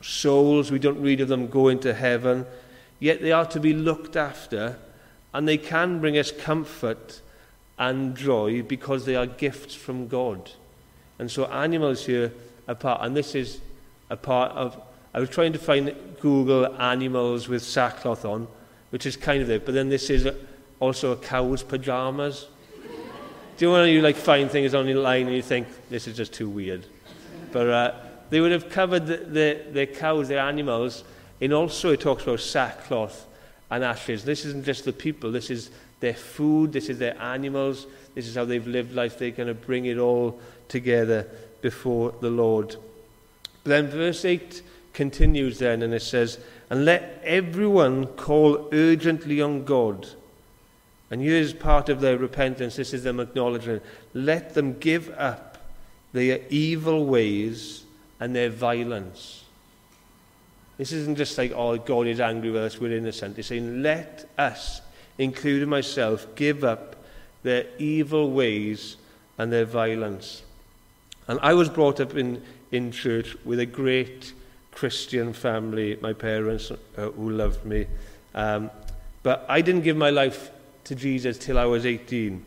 souls. 0.00 0.70
We 0.70 0.78
don't 0.78 1.00
read 1.00 1.20
of 1.20 1.28
them 1.28 1.48
going 1.48 1.80
to 1.80 1.94
heaven. 1.94 2.46
Yet 2.98 3.20
they 3.20 3.32
are 3.32 3.46
to 3.46 3.60
be 3.60 3.74
looked 3.74 4.16
after, 4.16 4.78
and 5.34 5.46
they 5.46 5.58
can 5.58 6.00
bring 6.00 6.16
us 6.16 6.30
comfort 6.30 7.20
and 7.78 8.16
joy 8.16 8.62
because 8.62 9.04
they 9.04 9.16
are 9.16 9.26
gifts 9.26 9.74
from 9.74 10.08
God. 10.08 10.50
And 11.18 11.30
so 11.30 11.44
animals 11.46 12.06
here 12.06 12.32
a 12.66 12.74
part, 12.74 13.02
and 13.02 13.16
this 13.16 13.34
is 13.34 13.60
a 14.10 14.16
part 14.16 14.52
of. 14.52 14.80
I 15.14 15.20
was 15.20 15.30
trying 15.30 15.52
to 15.54 15.58
find 15.58 15.94
Google 16.20 16.74
animals 16.80 17.48
with 17.48 17.62
sackcloth 17.62 18.24
on, 18.24 18.48
which 18.90 19.06
is 19.06 19.16
kind 19.16 19.42
of 19.42 19.50
it, 19.50 19.64
but 19.64 19.72
then 19.72 19.88
this 19.88 20.10
is 20.10 20.28
also 20.80 21.12
a 21.12 21.16
cow's 21.16 21.62
pajamas. 21.62 22.46
Do 23.56 23.64
you 23.64 23.70
want 23.70 23.86
to 23.86 23.90
you 23.90 24.02
like 24.02 24.16
find 24.16 24.50
things 24.50 24.74
online 24.74 25.26
and 25.26 25.34
you 25.34 25.40
think 25.40 25.66
this 25.88 26.06
is 26.06 26.16
just 26.16 26.34
too 26.34 26.48
weird? 26.48 26.86
But 27.52 27.68
uh, 27.68 27.94
they 28.30 28.40
would 28.40 28.52
have 28.52 28.68
covered 28.68 29.06
the, 29.06 29.16
the, 29.16 29.62
the 29.72 29.86
cows, 29.86 30.28
their 30.28 30.40
animals, 30.40 31.04
and 31.40 31.52
also 31.52 31.92
it 31.92 32.00
talks 32.00 32.22
about 32.22 32.40
sackcloth 32.40 33.26
and 33.70 33.84
ashes. 33.84 34.24
This 34.24 34.44
isn't 34.44 34.64
just 34.64 34.84
the 34.84 34.92
people, 34.92 35.30
this 35.30 35.50
is 35.50 35.70
their 36.00 36.14
food, 36.14 36.72
this 36.72 36.88
is 36.88 36.98
their 36.98 37.20
animals, 37.20 37.86
this 38.14 38.26
is 38.26 38.34
how 38.34 38.44
they've 38.44 38.66
lived 38.66 38.92
life. 38.94 39.18
They're 39.18 39.30
going 39.30 39.48
to 39.48 39.54
bring 39.54 39.86
it 39.86 39.98
all 39.98 40.38
together 40.68 41.28
before 41.62 42.14
the 42.20 42.30
Lord. 42.30 42.76
But 43.64 43.70
then 43.70 43.88
verse 43.88 44.24
8 44.24 44.62
continues 44.92 45.58
then 45.58 45.82
and 45.82 45.92
it 45.94 46.02
says, 46.02 46.38
And 46.70 46.84
let 46.84 47.20
everyone 47.24 48.06
call 48.06 48.68
urgently 48.72 49.40
on 49.40 49.64
God. 49.64 50.08
And 51.10 51.20
here's 51.20 51.52
part 51.52 51.88
of 51.88 52.00
their 52.00 52.18
repentance. 52.18 52.76
This 52.76 52.92
is 52.92 53.04
them 53.04 53.20
acknowledging, 53.20 53.80
let 54.12 54.54
them 54.54 54.78
give 54.78 55.10
up 55.16 55.58
their 56.12 56.40
evil 56.48 57.06
ways 57.06 57.85
and 58.20 58.34
their 58.34 58.50
violence. 58.50 59.44
This 60.78 60.92
isn't 60.92 61.16
just 61.16 61.36
like, 61.38 61.52
oh, 61.52 61.76
God 61.78 62.06
is 62.06 62.20
angry 62.20 62.50
with 62.50 62.62
us, 62.62 62.80
we're 62.80 62.96
innocent. 62.96 63.36
He's 63.36 63.46
saying, 63.46 63.82
let 63.82 64.28
us, 64.36 64.82
including 65.18 65.68
myself, 65.68 66.26
give 66.34 66.64
up 66.64 66.96
their 67.42 67.66
evil 67.78 68.30
ways 68.30 68.96
and 69.38 69.52
their 69.52 69.64
violence. 69.64 70.42
And 71.28 71.38
I 71.42 71.54
was 71.54 71.68
brought 71.68 72.00
up 72.00 72.14
in, 72.14 72.42
in 72.70 72.92
church 72.92 73.36
with 73.44 73.58
a 73.58 73.66
great 73.66 74.32
Christian 74.72 75.32
family, 75.32 75.98
my 76.00 76.12
parents 76.12 76.70
uh, 76.70 77.10
who 77.10 77.30
loved 77.30 77.64
me. 77.64 77.86
Um, 78.34 78.70
but 79.22 79.46
I 79.48 79.62
didn't 79.62 79.82
give 79.82 79.96
my 79.96 80.10
life 80.10 80.50
to 80.84 80.94
Jesus 80.94 81.38
till 81.38 81.58
I 81.58 81.64
was 81.64 81.86
18. 81.86 82.44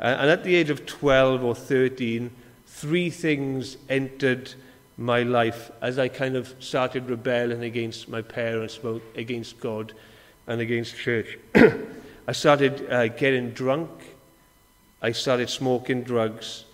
Uh, 0.00 0.02
and 0.02 0.30
at 0.30 0.42
the 0.42 0.54
age 0.54 0.70
of 0.70 0.86
12 0.86 1.44
or 1.44 1.54
13, 1.54 2.30
three 2.66 3.10
things 3.10 3.76
entered 3.88 4.54
my 4.96 5.22
life 5.22 5.70
as 5.80 5.98
I 5.98 6.08
kind 6.08 6.36
of 6.36 6.54
started 6.58 7.08
rebelling 7.08 7.62
against 7.62 8.08
my 8.08 8.22
parents, 8.22 8.78
against 9.14 9.60
God, 9.60 9.92
and 10.46 10.60
against 10.60 10.96
church. 10.96 11.38
I 12.28 12.32
started 12.32 12.90
uh, 12.90 13.08
getting 13.08 13.50
drunk, 13.50 13.90
I 15.02 15.12
started 15.12 15.50
smoking 15.50 16.02
drugs, 16.02 16.64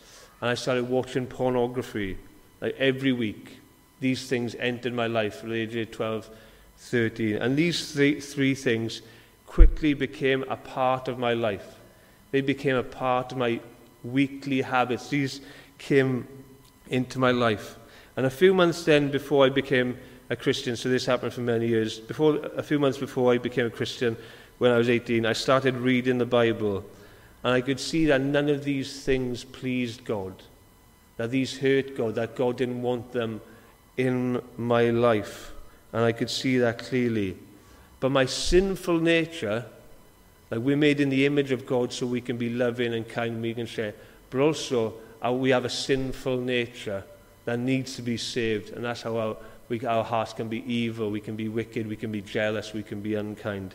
and 0.40 0.48
I 0.48 0.54
started 0.54 0.88
watching 0.88 1.26
pornography 1.26 2.16
like 2.60 2.76
every 2.78 3.12
week. 3.12 3.58
These 4.00 4.28
things 4.28 4.54
entered 4.56 4.94
my 4.94 5.06
life 5.06 5.42
at 5.42 5.48
the 5.48 5.54
age 5.54 5.76
of 5.76 5.90
12, 5.90 6.30
13. 6.78 7.36
And 7.36 7.56
these 7.56 7.92
three, 7.92 8.20
three 8.20 8.54
things 8.54 9.02
quickly 9.46 9.94
became 9.94 10.44
a 10.48 10.56
part 10.56 11.08
of 11.08 11.18
my 11.18 11.34
life. 11.34 11.76
They 12.30 12.40
became 12.40 12.76
a 12.76 12.82
part 12.82 13.32
of 13.32 13.38
my 13.38 13.60
weekly 14.02 14.62
habits. 14.62 15.08
These 15.08 15.40
came 15.78 16.26
into 16.88 17.18
my 17.18 17.30
life. 17.30 17.76
And 18.16 18.26
a 18.26 18.30
few 18.30 18.52
months 18.52 18.84
then, 18.84 19.10
before 19.10 19.46
I 19.46 19.48
became 19.48 19.98
a 20.28 20.36
Christian, 20.36 20.76
so 20.76 20.88
this 20.88 21.06
happened 21.06 21.32
for 21.32 21.40
many 21.40 21.66
years, 21.66 21.98
before, 21.98 22.36
a 22.56 22.62
few 22.62 22.78
months 22.78 22.98
before 22.98 23.32
I 23.32 23.38
became 23.38 23.66
a 23.66 23.70
Christian, 23.70 24.16
when 24.58 24.70
I 24.70 24.78
was 24.78 24.88
18, 24.88 25.26
I 25.26 25.32
started 25.32 25.76
reading 25.76 26.18
the 26.18 26.26
Bible. 26.26 26.84
And 27.42 27.52
I 27.52 27.60
could 27.60 27.80
see 27.80 28.06
that 28.06 28.20
none 28.20 28.48
of 28.48 28.64
these 28.64 29.02
things 29.02 29.44
pleased 29.44 30.04
God, 30.04 30.34
that 31.16 31.30
these 31.30 31.58
hurt 31.58 31.96
God, 31.96 32.14
that 32.14 32.36
God 32.36 32.58
didn't 32.58 32.82
want 32.82 33.12
them 33.12 33.40
in 33.96 34.40
my 34.56 34.90
life. 34.90 35.52
And 35.92 36.04
I 36.04 36.12
could 36.12 36.30
see 36.30 36.58
that 36.58 36.78
clearly. 36.78 37.36
But 37.98 38.10
my 38.10 38.26
sinful 38.26 39.00
nature, 39.00 39.64
like 40.50 40.60
we're 40.60 40.76
made 40.76 41.00
in 41.00 41.08
the 41.08 41.26
image 41.26 41.50
of 41.50 41.66
God 41.66 41.92
so 41.92 42.06
we 42.06 42.20
can 42.20 42.36
be 42.36 42.50
loving 42.50 42.94
and 42.94 43.08
kind, 43.08 43.40
we 43.40 43.54
can 43.54 43.66
share, 43.66 43.94
but 44.30 44.40
also 44.40 44.94
uh, 45.24 45.32
we 45.32 45.50
have 45.50 45.64
a 45.64 45.70
sinful 45.70 46.38
nature 46.38 47.04
that 47.44 47.58
needs 47.58 47.96
to 47.96 48.02
be 48.02 48.16
saved. 48.16 48.70
And 48.70 48.84
that's 48.84 49.02
how 49.02 49.16
our, 49.16 49.36
we, 49.68 49.84
our 49.84 50.04
hearts 50.04 50.32
can 50.32 50.48
be 50.48 50.64
evil, 50.72 51.10
we 51.10 51.20
can 51.20 51.36
be 51.36 51.48
wicked, 51.48 51.86
we 51.86 51.96
can 51.96 52.12
be 52.12 52.20
jealous, 52.20 52.72
we 52.72 52.82
can 52.82 53.00
be 53.00 53.14
unkind. 53.14 53.74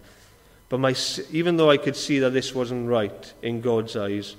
But 0.69 0.79
my, 0.79 0.95
even 1.31 1.57
though 1.57 1.69
I 1.69 1.77
could 1.77 1.95
see 1.95 2.19
that 2.19 2.31
this 2.31 2.53
wasn't 2.53 2.89
right 2.89 3.33
in 3.41 3.61
God's 3.61 3.95
eyes, 3.95 4.35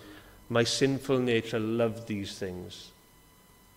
my 0.48 0.64
sinful 0.64 1.18
nature 1.18 1.58
loved 1.58 2.06
these 2.06 2.38
things. 2.38 2.90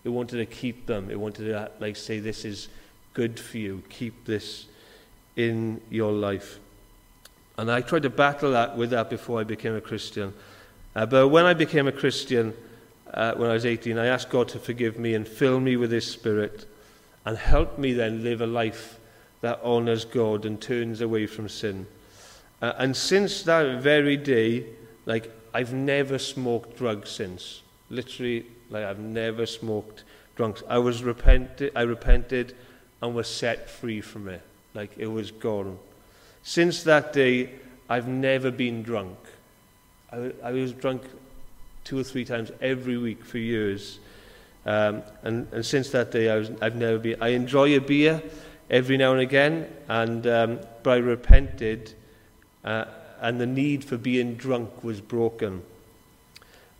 It 0.04 0.08
wanted 0.08 0.38
to 0.38 0.46
keep 0.46 0.86
them. 0.86 1.10
It 1.10 1.18
wanted 1.18 1.46
to 1.46 1.70
like 1.78 1.96
say, 1.96 2.18
this 2.18 2.44
is 2.44 2.68
good 3.14 3.38
for 3.38 3.58
you. 3.58 3.82
Keep 3.88 4.24
this 4.24 4.66
in 5.36 5.80
your 5.90 6.12
life. 6.12 6.58
And 7.56 7.70
I 7.70 7.80
tried 7.82 8.02
to 8.02 8.10
battle 8.10 8.52
that 8.52 8.76
with 8.76 8.90
that 8.90 9.10
before 9.10 9.40
I 9.40 9.44
became 9.44 9.74
a 9.74 9.80
Christian. 9.80 10.32
Uh, 10.94 11.06
but 11.06 11.28
when 11.28 11.44
I 11.44 11.54
became 11.54 11.86
a 11.86 11.92
Christian, 11.92 12.54
uh, 13.14 13.34
when 13.34 13.50
I 13.50 13.54
was 13.54 13.66
18, 13.66 13.98
I 13.98 14.06
asked 14.06 14.30
God 14.30 14.48
to 14.48 14.58
forgive 14.58 14.98
me 14.98 15.14
and 15.14 15.26
fill 15.26 15.60
me 15.60 15.76
with 15.76 15.92
His 15.92 16.10
Spirit 16.10 16.66
and 17.24 17.36
help 17.36 17.78
me 17.78 17.92
then 17.92 18.22
live 18.22 18.40
a 18.40 18.46
life 18.46 18.98
that 19.42 19.60
honors 19.62 20.04
God 20.04 20.44
and 20.44 20.60
turns 20.60 21.00
away 21.00 21.26
from 21.26 21.48
sin. 21.48 21.86
Uh, 22.60 22.72
and 22.78 22.96
since 22.96 23.42
that 23.42 23.82
very 23.82 24.16
day, 24.16 24.66
like, 25.04 25.32
I've 25.52 25.72
never 25.72 26.18
smoked 26.18 26.76
drugs 26.76 27.10
since. 27.10 27.62
Literally, 27.90 28.46
like, 28.70 28.84
I've 28.84 29.00
never 29.00 29.46
smoked 29.46 30.04
drugs. 30.36 30.62
I 30.68 30.78
was 30.78 31.02
repented, 31.02 31.72
I 31.74 31.82
repented 31.82 32.54
and 33.02 33.14
was 33.14 33.28
set 33.28 33.68
free 33.68 34.00
from 34.00 34.28
it. 34.28 34.42
Like, 34.74 34.96
it 34.96 35.08
was 35.08 35.30
gone. 35.30 35.78
Since 36.42 36.84
that 36.84 37.12
day, 37.12 37.50
I've 37.88 38.08
never 38.08 38.50
been 38.50 38.82
drunk. 38.82 39.18
I, 40.10 40.32
I 40.42 40.52
was 40.52 40.72
drunk 40.72 41.02
two 41.84 41.98
or 41.98 42.04
three 42.04 42.24
times 42.24 42.50
every 42.60 42.96
week 42.96 43.24
for 43.24 43.38
years. 43.38 43.98
Um, 44.64 45.02
and, 45.22 45.48
and 45.52 45.66
since 45.66 45.90
that 45.90 46.12
day, 46.12 46.30
I 46.30 46.36
was, 46.36 46.50
I've 46.60 46.76
never 46.76 46.98
been. 46.98 47.16
I 47.20 47.28
enjoy 47.28 47.76
a 47.76 47.80
beer 47.80 48.22
every 48.70 48.96
now 48.96 49.12
and 49.12 49.20
again, 49.20 49.68
and, 49.88 50.26
um, 50.26 50.60
but 50.82 50.90
I 50.92 50.96
repented, 50.96 51.94
uh, 52.64 52.84
and 53.20 53.40
the 53.40 53.46
need 53.46 53.84
for 53.84 53.96
being 53.96 54.34
drunk 54.34 54.84
was 54.84 55.00
broken. 55.00 55.62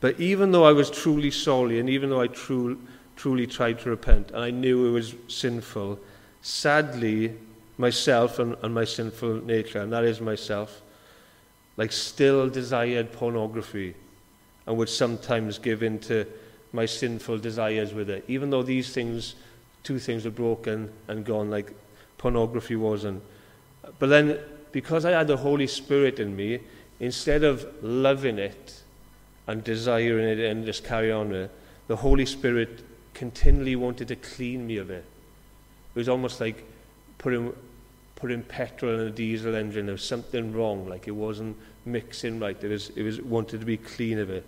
But 0.01 0.19
even 0.19 0.53
though 0.53 0.65
I 0.65 0.73
was 0.73 0.91
truly 0.91 1.31
sorry, 1.31 1.79
and 1.79 1.89
even 1.89 2.11
though 2.11 2.21
I 2.21 2.29
tru- 2.29 2.81
truly 3.17 3.47
tried 3.47 3.81
to 3.81 3.91
repent, 3.91 4.31
and 4.31 4.43
I 4.43 4.51
knew 4.51 4.87
it 4.87 4.91
was 4.91 5.15
sinful, 5.29 5.99
sadly, 6.41 7.35
myself 7.79 8.39
and, 8.39 8.57
and 8.63 8.75
my 8.75 8.85
sinful 8.85 9.45
nature, 9.45 9.81
and 9.81 9.93
that 9.93 10.05
is 10.05 10.21
myself, 10.21 10.83
like 11.77 11.93
still 11.93 12.49
desired 12.49 13.13
pornography 13.13 13.95
and 14.67 14.77
would 14.77 14.89
sometimes 14.89 15.59
give 15.59 15.83
in 15.83 15.99
to 16.01 16.27
my 16.73 16.87
sinful 16.87 17.39
desires 17.39 17.93
with 17.93 18.09
it. 18.09 18.25
Even 18.29 18.51
though 18.51 18.63
these 18.63 18.93
things, 18.93 19.35
two 19.83 19.99
things 19.99 20.25
were 20.25 20.31
broken 20.31 20.91
and 21.09 21.25
gone, 21.25 21.51
like 21.51 21.73
pornography 22.19 22.77
wasn't. 22.77 23.23
But 23.99 24.09
then, 24.09 24.39
because 24.71 25.05
I 25.05 25.11
had 25.11 25.27
the 25.27 25.37
Holy 25.37 25.67
Spirit 25.67 26.19
in 26.19 26.35
me, 26.35 26.61
instead 27.01 27.45
of 27.45 27.67
loving 27.83 28.39
it 28.39 28.83
and 29.47 29.63
desiring 29.63 30.27
it 30.27 30.39
and 30.39 30.65
just 30.65 30.85
carry 30.85 31.11
on 31.11 31.31
with 31.31 31.41
it, 31.43 31.51
the 31.89 31.97
Holy 31.97 32.25
Spirit 32.25 32.83
continually 33.13 33.77
wanted 33.77 34.09
to 34.09 34.17
clean 34.17 34.67
me 34.67 34.77
of 34.77 34.91
it. 34.91 35.05
It 35.95 35.99
was 35.99 36.09
almost 36.09 36.41
like 36.41 36.65
putting, 37.19 37.53
putting 38.23 38.45
petrol 38.45 38.95
in 38.95 39.01
a 39.01 39.11
diesel 39.11 39.57
engine. 39.57 39.87
There 39.87 39.95
was 39.95 40.05
something 40.05 40.53
wrong, 40.53 40.89
like 40.89 41.09
it 41.09 41.11
wasn't 41.11 41.57
mixing 41.85 42.39
right. 42.39 42.57
It 42.63 42.69
was, 42.69 42.91
it 42.91 43.03
was 43.03 43.21
wanted 43.21 43.59
to 43.59 43.67
be 43.67 43.77
clean 43.77 44.21
of 44.21 44.31
it. 44.31 44.47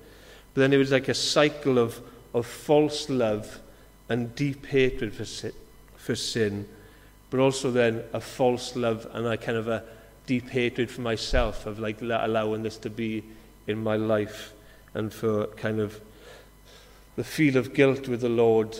But 0.54 0.60
then 0.60 0.72
it 0.72 0.76
was 0.76 0.92
like 0.92 1.08
a 1.08 1.14
cycle 1.14 1.76
of, 1.76 2.00
of 2.32 2.46
false 2.46 3.10
love 3.10 3.58
and 4.08 4.32
deep 4.36 4.64
hatred 4.66 5.12
for 5.12 5.24
sin, 5.24 5.52
for 5.96 6.14
sin, 6.14 6.68
but 7.30 7.40
also 7.40 7.72
then 7.72 8.04
a 8.12 8.20
false 8.20 8.76
love 8.76 9.08
and 9.12 9.26
a 9.26 9.36
kind 9.36 9.58
of 9.58 9.66
a 9.66 9.82
deep 10.28 10.50
hatred 10.50 10.88
for 10.88 11.00
myself 11.00 11.66
of 11.66 11.80
like 11.80 12.00
allowing 12.00 12.62
this 12.62 12.76
to 12.76 12.90
be 12.90 13.24
in 13.66 13.82
my 13.82 13.96
life 13.96 14.52
and 14.94 15.12
for 15.12 15.48
kind 15.48 15.80
of 15.80 16.00
the 17.16 17.24
feel 17.24 17.56
of 17.56 17.74
guilt 17.74 18.06
with 18.06 18.20
the 18.20 18.28
Lord 18.28 18.78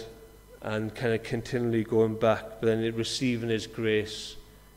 and 0.62 0.94
kind 0.94 1.12
of 1.12 1.24
continually 1.24 1.83
going 1.83 2.14
back, 2.14 2.44
but 2.61 2.66
then 2.66 2.94
receiving 2.94 3.48
His 3.48 3.66
grace, 3.66 4.37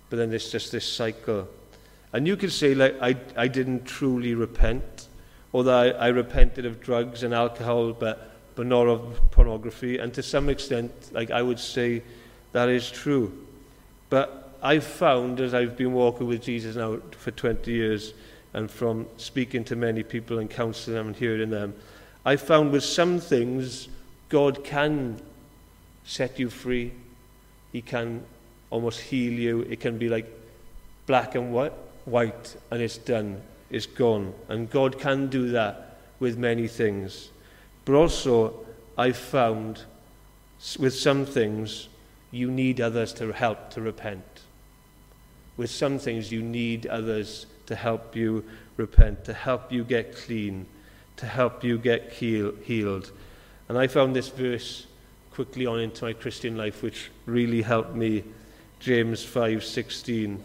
but 0.10 0.17
then 0.17 0.34
it's 0.34 0.52
just 0.52 0.72
this 0.72 0.86
cycle. 0.86 1.48
And 2.13 2.28
you 2.28 2.38
could 2.38 2.52
say, 2.52 2.74
like, 2.74 2.96
I, 3.02 3.15
I 3.36 3.48
didn't 3.48 3.86
truly 3.86 4.34
repent, 4.34 5.08
although 5.54 5.78
I, 5.78 5.88
I 5.89 6.08
repented 6.08 6.65
of 6.65 6.82
drugs 6.82 7.24
and 7.24 7.34
alcohol, 7.34 7.93
but, 7.93 8.32
but 8.56 8.65
not 8.65 8.88
of 8.88 9.20
pornography. 9.32 9.98
And 9.98 10.13
to 10.13 10.24
some 10.24 10.50
extent, 10.50 10.91
like, 11.12 11.32
I 11.32 11.41
would 11.41 11.60
say 11.60 12.02
that 12.54 12.70
is 12.70 12.89
true. 12.89 13.46
But 14.10 14.54
I've 14.62 14.86
found, 14.86 15.39
as 15.39 15.54
I've 15.54 15.78
been 15.78 15.93
walking 15.93 16.28
with 16.28 16.43
Jesus 16.43 16.76
now 16.76 17.00
for 17.12 17.32
20 17.32 17.72
years, 17.72 18.13
and 18.54 18.72
from 18.72 19.06
speaking 19.17 19.63
to 19.65 19.76
many 19.76 20.02
people 20.02 20.39
and 20.39 20.50
counseling 20.50 20.96
them 20.96 21.08
and 21.08 21.15
hearing 21.15 21.50
them, 21.50 21.76
I 22.26 22.38
found 22.38 22.72
with 22.72 22.84
some 22.84 23.20
things, 23.20 23.88
God 24.30 24.63
can 24.63 25.22
set 26.06 26.39
you 26.39 26.50
free. 26.50 26.93
He 27.72 27.82
can 27.82 28.24
almost 28.69 28.99
heal 28.99 29.34
you. 29.34 29.62
It 29.62 29.80
can 29.80 29.97
be 29.97 30.10
like 30.10 30.32
black 31.06 31.36
and 31.36 31.53
white, 31.53 32.56
and 32.71 32.82
it's 32.82 32.97
done, 32.97 33.41
it's 33.69 33.86
gone. 33.86 34.34
And 34.49 34.69
God 34.69 34.99
can 34.99 35.27
do 35.27 35.49
that 35.51 35.97
with 36.19 36.38
many 36.38 36.67
things. 36.67 37.30
But 37.86 37.95
also, 37.95 38.65
I've 38.97 39.17
found 39.17 39.84
with 40.80 40.95
some 40.95 41.25
things, 41.25 41.88
you 42.32 42.51
need 42.51 42.82
others 42.82 43.13
to 43.13 43.32
help 43.32 43.69
to 43.71 43.82
repent. 43.82 44.23
With 45.56 45.69
some 45.69 45.97
things, 45.97 46.32
you 46.32 46.41
need 46.41 46.88
others 46.88 47.45
to 47.67 47.75
help 47.75 48.15
you 48.15 48.43
repent, 48.75 49.23
to 49.25 49.34
help 49.34 49.71
you 49.71 49.84
get 49.84 50.15
clean, 50.15 50.65
to 51.17 51.25
help 51.25 51.63
you 51.63 51.77
get 51.77 52.13
heal, 52.13 52.53
healed. 52.63 53.12
And 53.69 53.77
I 53.77 53.88
found 53.88 54.15
this 54.15 54.30
verse 54.30 54.86
quickly 55.32 55.65
on 55.65 55.80
into 55.80 56.06
my 56.06 56.13
Christian 56.13 56.58
life, 56.58 56.82
which 56.82 57.12
really 57.25 57.62
helped 57.62 57.95
me. 57.95 58.23
James 58.80 59.24
5:16. 59.24 60.40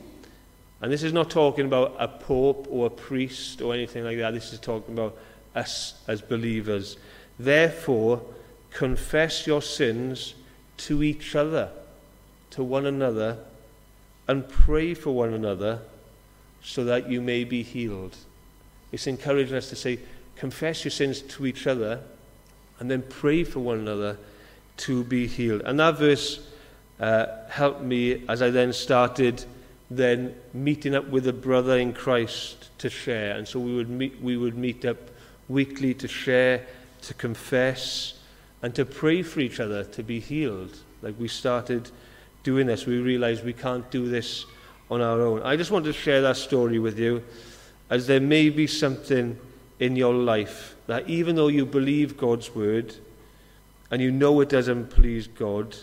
And 0.81 0.93
this 0.93 1.03
is 1.03 1.13
not 1.13 1.31
talking 1.31 1.67
about 1.67 1.95
a 1.99 2.09
pope 2.09 2.67
or 2.69 2.87
a 2.87 2.91
priest 2.91 3.63
or 3.63 3.73
anything 3.73 4.05
like 4.05 4.19
that. 4.19 4.35
This 4.35 4.53
is 4.53 4.59
talking 4.59 4.95
about 4.95 5.17
us 5.55 5.95
as 6.09 6.21
believers. 6.21 6.97
Therefore, 7.39 8.23
confess 8.71 9.47
your 9.47 9.63
sins 9.63 10.35
to 10.79 11.03
each 11.03 11.37
other, 11.37 11.71
to 12.51 12.65
one 12.65 12.87
another, 12.87 13.39
and 14.27 14.49
pray 14.49 14.95
for 14.95 15.13
one 15.13 15.33
another 15.33 15.81
so 16.63 16.85
that 16.85 17.09
you 17.09 17.21
may 17.21 17.45
be 17.45 17.63
healed. 17.63 18.17
It's 18.91 19.07
encouraging 19.07 19.57
us 19.57 19.69
to 19.71 19.77
say, 19.77 19.99
confess 20.37 20.85
your 20.85 20.91
sins 20.91 21.21
to 21.23 21.47
each 21.47 21.67
other 21.67 22.01
and 22.79 22.91
then 22.91 23.03
pray 23.03 23.45
for 23.45 23.61
one 23.61 23.79
another 23.79 24.19
to 24.79 25.05
be 25.05 25.27
healed. 25.27 25.63
And 25.63 25.79
that 25.79 25.99
verse 25.99 26.41
uh, 27.03 27.27
helped 27.49 27.83
me 27.83 28.25
as 28.29 28.41
I 28.41 28.51
then 28.51 28.73
started 28.73 29.45
then 29.91 30.35
meeting 30.55 30.95
up 30.95 31.07
with 31.09 31.27
a 31.27 31.33
brother 31.33 31.77
in 31.77 31.93
Christ 31.93 32.71
to 32.79 32.89
share. 32.89 33.37
And 33.37 33.47
so 33.47 33.61
we 33.61 33.75
would 33.75 33.91
meet, 33.91 34.23
we 34.23 34.39
would 34.39 34.57
meet 34.57 34.87
up 34.87 34.97
weekly 35.49 35.93
to 35.95 36.09
share, 36.09 36.65
to 37.03 37.13
confess, 37.13 38.15
and 38.63 38.75
to 38.75 38.85
pray 38.87 39.23
for 39.23 39.41
each 39.41 39.61
other 39.61 39.85
to 39.85 40.03
be 40.03 40.21
healed. 40.21 40.79
Like 41.03 41.17
we 41.19 41.29
started 41.29 41.91
doing 42.45 42.69
this, 42.69 42.87
we 42.87 42.99
realized 42.99 43.45
we 43.45 43.53
can't 43.53 43.89
do 43.91 44.09
this 44.09 44.47
on 44.91 45.03
our 45.03 45.21
own. 45.21 45.43
I 45.43 45.57
just 45.57 45.71
want 45.71 45.85
to 45.87 45.93
share 45.93 46.23
that 46.23 46.37
story 46.37 46.79
with 46.79 46.99
you, 46.99 47.23
as 47.91 48.07
there 48.07 48.21
may 48.21 48.49
be 48.49 48.67
something 48.67 49.39
in 49.81 49.97
your 49.97 50.15
life 50.15 50.77
that 50.87 51.09
even 51.09 51.35
though 51.35 51.49
you 51.49 51.67
believe 51.67 52.17
God's 52.17 52.55
word 52.55 52.95
and 53.91 54.01
you 54.01 54.11
know 54.11 54.41
it 54.41 54.49
doesn't 54.49 54.91
please 54.91 55.27
God, 55.27 55.77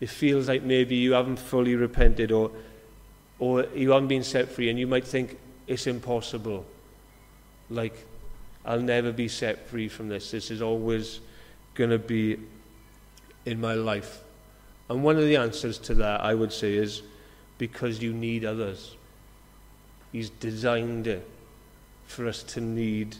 it 0.00 0.08
feels 0.08 0.48
like 0.48 0.62
maybe 0.62 0.96
you 0.96 1.12
haven't 1.12 1.38
fully 1.38 1.74
repented 1.74 2.30
or, 2.30 2.50
or 3.38 3.64
you 3.74 3.90
haven't 3.90 4.08
been 4.08 4.24
set 4.24 4.48
free, 4.48 4.70
and 4.70 4.78
you 4.78 4.86
might 4.86 5.06
think 5.06 5.38
it's 5.66 5.86
impossible. 5.86 6.64
Like, 7.70 7.94
I'll 8.64 8.80
never 8.80 9.12
be 9.12 9.28
set 9.28 9.66
free 9.68 9.88
from 9.88 10.08
this. 10.08 10.30
This 10.30 10.50
is 10.50 10.62
always 10.62 11.20
going 11.74 11.90
to 11.90 11.98
be 11.98 12.38
in 13.44 13.60
my 13.60 13.74
life. 13.74 14.22
And 14.88 15.02
one 15.02 15.16
of 15.16 15.22
the 15.22 15.36
answers 15.36 15.78
to 15.78 15.94
that, 15.96 16.20
I 16.22 16.34
would 16.34 16.52
say, 16.52 16.74
is 16.74 17.02
because 17.58 18.00
you 18.02 18.12
need 18.12 18.44
others. 18.44 18.96
He's 20.12 20.30
designed 20.30 21.06
it 21.06 21.28
for 22.06 22.26
us 22.26 22.42
to 22.44 22.60
need 22.60 23.16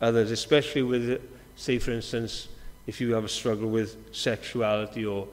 others, 0.00 0.30
especially 0.30 0.82
with, 0.82 1.20
say, 1.56 1.78
for 1.78 1.90
instance, 1.90 2.48
if 2.86 3.00
you 3.00 3.12
have 3.14 3.24
a 3.24 3.28
struggle 3.28 3.68
with 3.68 3.96
sexuality 4.12 5.04
or, 5.04 5.28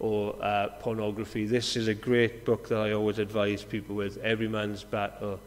or 0.00 0.34
uh, 0.42 0.68
pornography. 0.80 1.46
This 1.46 1.76
is 1.76 1.86
a 1.86 1.94
great 1.94 2.44
book 2.44 2.68
that 2.68 2.78
I 2.78 2.92
always 2.92 3.18
advise 3.18 3.62
people 3.62 3.94
with, 3.94 4.16
Every 4.18 4.48
Man's 4.48 4.82
Battle, 4.82 5.38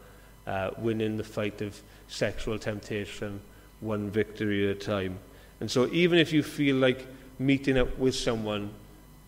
uh, 0.46 0.70
Winning 0.78 1.16
the 1.16 1.24
Fight 1.24 1.60
of 1.60 1.80
Sexual 2.06 2.60
Temptation, 2.60 3.40
One 3.80 4.10
Victory 4.10 4.70
at 4.70 4.76
a 4.76 4.78
Time. 4.78 5.18
And 5.60 5.68
so 5.70 5.88
even 5.92 6.18
if 6.18 6.32
you 6.32 6.42
feel 6.42 6.76
like 6.76 7.06
meeting 7.38 7.76
up 7.76 7.98
with 7.98 8.14
someone 8.14 8.70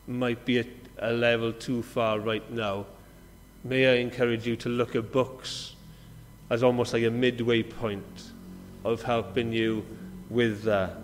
might 0.06 0.44
be 0.44 0.60
a, 0.60 0.64
a 0.98 1.12
level 1.12 1.52
too 1.52 1.82
far 1.82 2.20
right 2.20 2.48
now, 2.52 2.86
may 3.64 3.86
I 3.86 3.94
encourage 3.96 4.46
you 4.46 4.54
to 4.56 4.68
look 4.68 4.94
at 4.94 5.10
books 5.10 5.74
as 6.50 6.62
almost 6.62 6.92
like 6.92 7.02
a 7.02 7.10
midway 7.10 7.64
point 7.64 8.30
of 8.84 9.02
helping 9.02 9.52
you 9.52 9.84
with 10.30 10.62
that. 10.62 10.96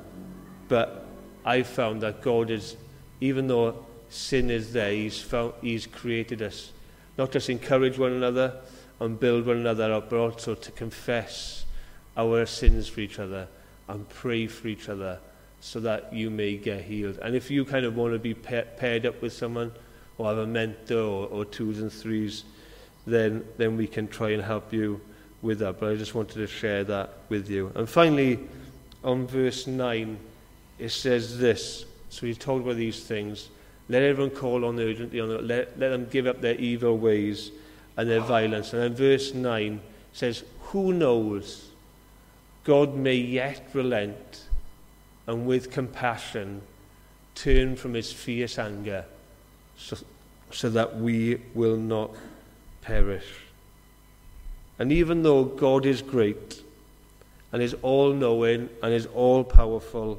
But 0.68 1.06
I 1.44 1.64
found 1.64 2.02
that 2.02 2.22
God 2.22 2.50
is, 2.50 2.76
even 3.20 3.48
though 3.48 3.85
sin 4.12 4.51
is 4.51 4.72
there. 4.72 4.92
He's, 4.92 5.20
found, 5.20 5.55
he's 5.61 5.87
created 5.87 6.42
us. 6.42 6.72
Not 7.18 7.33
just 7.33 7.48
encourage 7.51 7.98
one 7.98 8.12
another 8.12 8.61
and 9.01 9.18
build 9.18 9.46
one 9.46 9.59
another 9.59 9.92
up, 9.92 10.11
but 10.11 10.18
also 10.18 10.55
to 10.55 10.70
confess 10.72 11.64
our 12.16 12.46
sins 12.46 12.88
for 12.88 13.01
each 13.01 13.18
other 13.18 13.48
and 13.88 14.09
pray 14.09 14.46
for 14.46 14.68
each 14.68 14.88
other 14.88 15.18
so 15.61 15.81
that 15.81 16.12
you 16.12 16.31
may 16.31 16.57
get 16.57 16.83
healed. 16.83 17.18
And 17.22 17.35
if 17.35 17.51
you 17.51 17.64
kind 17.64 17.87
of 17.87 17.96
want 17.96 18.12
to 18.12 18.18
be 18.18 18.35
pa 18.35 18.62
paired 18.77 19.07
up 19.07 19.22
with 19.22 19.33
someone 19.33 19.72
or 20.18 20.29
have 20.29 20.38
a 20.38 20.46
mentor 20.46 20.98
or, 20.98 21.27
or 21.29 21.44
twos 21.44 21.81
and 21.81 21.92
threes, 21.92 22.44
then, 23.07 23.44
then 23.57 23.77
we 23.77 23.87
can 23.87 24.09
try 24.09 24.31
and 24.31 24.42
help 24.42 24.72
you 24.72 25.01
with 25.40 25.59
that. 25.61 25.81
But 25.81 25.92
I 25.92 25.96
just 25.96 26.14
wanted 26.14 26.35
to 26.35 26.46
share 26.46 26.85
that 26.85 27.14
with 27.29 27.48
you. 27.48 27.72
And 27.75 27.88
finally, 27.88 28.38
on 29.05 29.27
verse 29.27 29.66
9, 29.66 30.18
it 30.79 30.90
says 30.90 31.38
this. 31.38 31.85
So 32.09 32.27
he's 32.27 32.38
talked 32.38 32.62
about 32.62 32.77
these 32.77 33.05
things. 33.05 33.48
Let 33.92 34.05
everyone 34.05 34.35
call 34.35 34.64
on 34.64 34.81
urgently 34.81 35.20
on. 35.20 35.46
Let, 35.46 35.78
let 35.78 35.90
them 35.90 36.07
give 36.11 36.26
up 36.26 36.40
their 36.40 36.55
evil 36.55 36.96
ways 36.96 37.50
and 37.98 38.09
their 38.09 38.20
violence. 38.20 38.72
And 38.72 38.81
then 38.81 38.94
verse 38.94 39.35
9 39.35 39.83
says, 40.14 40.44
Who 40.61 40.94
knows? 40.94 41.68
God 42.64 42.96
may 42.96 43.16
yet 43.16 43.68
relent 43.74 44.44
and 45.26 45.46
with 45.46 45.70
compassion 45.70 46.62
turn 47.35 47.76
from 47.76 47.92
his 47.92 48.11
fierce 48.11 48.59
anger 48.59 49.05
so, 49.76 49.98
so 50.50 50.70
that 50.70 50.96
we 50.96 51.42
will 51.52 51.76
not 51.76 52.12
perish. 52.81 53.28
And 54.78 54.90
even 54.90 55.22
though 55.22 55.44
God 55.44 55.85
is 55.85 56.00
great 56.00 56.62
and 57.52 57.62
is 57.62 57.76
all 57.83 58.14
knowing 58.14 58.70
and 58.83 58.94
is 58.94 59.05
all 59.05 59.44
powerful 59.44 60.18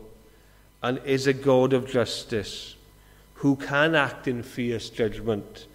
and 0.83 0.99
is 1.05 1.25
a 1.25 1.33
God 1.33 1.73
of 1.73 1.89
justice, 1.89 2.75
who 3.43 3.57
can 3.57 3.93
act 3.93 4.25
in 4.25 4.41
fierce 4.41 4.89
judgment, 4.89 5.67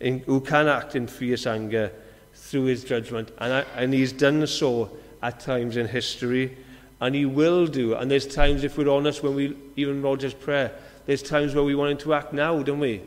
in, 0.00 0.20
who 0.20 0.40
can 0.40 0.66
act 0.66 0.96
in 0.96 1.06
fierce 1.06 1.46
anger 1.46 1.92
through 2.32 2.64
his 2.64 2.84
judgment. 2.84 3.30
And, 3.36 3.52
I, 3.52 3.60
and 3.76 3.92
he's 3.92 4.12
done 4.12 4.46
so 4.46 4.96
at 5.22 5.38
times 5.38 5.76
in 5.76 5.88
history, 5.88 6.56
and 6.98 7.14
he 7.14 7.26
will 7.26 7.66
do. 7.66 7.92
And 7.94 8.10
there's 8.10 8.26
times, 8.26 8.64
if 8.64 8.78
we're 8.78 8.88
honest, 8.88 9.22
when 9.22 9.34
we, 9.34 9.54
even 9.76 10.00
Roger's 10.00 10.32
prayer, 10.32 10.72
there's 11.04 11.22
times 11.22 11.54
where 11.54 11.64
we 11.64 11.74
want 11.74 11.90
him 11.90 11.98
to 11.98 12.14
act 12.14 12.32
now, 12.32 12.62
don't 12.62 12.80
we? 12.80 13.02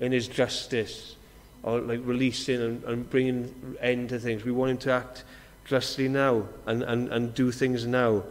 In 0.00 0.12
his 0.12 0.26
justice, 0.26 1.16
or 1.62 1.78
like 1.78 2.00
releasing 2.04 2.62
and, 2.62 2.84
and 2.84 3.10
bringing 3.10 3.76
end 3.82 4.08
to 4.08 4.18
things. 4.18 4.46
We 4.46 4.52
want 4.52 4.70
him 4.70 4.78
to 4.78 4.92
act 4.92 5.24
justly 5.66 6.08
now 6.08 6.44
and, 6.64 6.82
and, 6.84 7.12
and 7.12 7.34
do 7.34 7.52
things 7.52 7.84
now. 7.86 8.22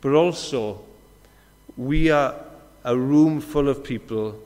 But 0.00 0.14
also, 0.14 0.80
we 1.76 2.10
are 2.10 2.34
a 2.84 2.96
room 2.96 3.40
full 3.40 3.68
of 3.68 3.82
people 3.82 4.38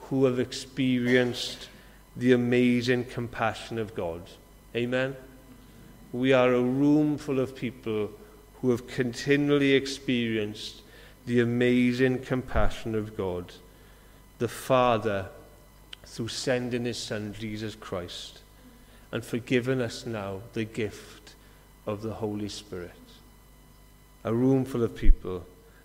who 0.00 0.24
have 0.24 0.38
experienced 0.38 1.68
the 2.16 2.32
amazing 2.32 3.04
compassion 3.04 3.78
of 3.78 3.94
God. 3.94 4.22
Amen? 4.74 5.14
We 6.12 6.32
are 6.32 6.54
a 6.54 6.62
room 6.62 7.18
full 7.18 7.40
of 7.40 7.54
people 7.54 8.10
who 8.60 8.70
have 8.70 8.86
continually 8.86 9.72
experienced 9.72 10.80
the 11.26 11.40
amazing 11.40 12.20
compassion 12.20 12.94
of 12.94 13.16
God, 13.16 13.52
the 14.38 14.48
Father, 14.48 15.28
through 16.06 16.28
sending 16.28 16.84
his 16.84 16.98
Son, 16.98 17.34
Jesus 17.38 17.74
Christ, 17.74 18.40
and 19.12 19.24
forgiving 19.24 19.80
us 19.80 20.06
now 20.06 20.40
the 20.54 20.64
gift 20.64 21.34
of 21.86 22.02
the 22.02 22.14
Holy 22.14 22.48
Spirit. 22.48 22.92
A 24.22 24.32
room 24.32 24.64
full 24.64 24.82
of 24.82 24.94
people. 24.94 25.44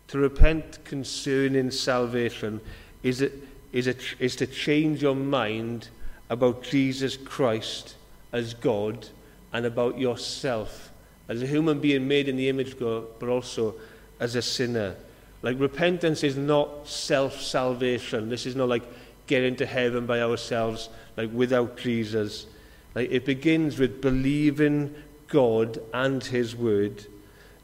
To 0.09 0.17
repent 0.17 0.83
concerning 0.85 1.69
salvation 1.71 2.61
is, 3.03 3.27
is, 3.71 3.95
is 4.19 4.35
to 4.37 4.47
change 4.47 5.01
your 5.03 5.15
mind 5.15 5.89
about 6.29 6.63
Jesus 6.63 7.15
Christ 7.15 7.95
as 8.31 8.53
God 8.55 9.07
and 9.53 9.65
about 9.65 9.99
yourself 9.99 10.91
as 11.27 11.43
a 11.43 11.47
human 11.47 11.79
being 11.79 12.07
made 12.07 12.27
in 12.27 12.35
the 12.37 12.49
image 12.49 12.73
of 12.73 12.79
God, 12.79 13.05
but 13.19 13.29
also 13.29 13.75
as 14.19 14.35
a 14.35 14.41
sinner. 14.41 14.95
Like 15.43 15.59
repentance 15.59 16.23
is 16.23 16.35
not 16.35 16.87
self 16.87 17.39
salvation. 17.39 18.29
This 18.29 18.47
is 18.47 18.55
not 18.55 18.67
like 18.67 18.83
getting 19.27 19.55
to 19.57 19.65
heaven 19.67 20.07
by 20.07 20.21
ourselves, 20.21 20.89
like 21.15 21.31
without 21.31 21.77
Jesus. 21.77 22.47
Like 22.95 23.11
it 23.11 23.25
begins 23.25 23.77
with 23.77 24.01
believing 24.01 24.95
God 25.27 25.79
and 25.93 26.23
His 26.23 26.55
Word, 26.55 27.05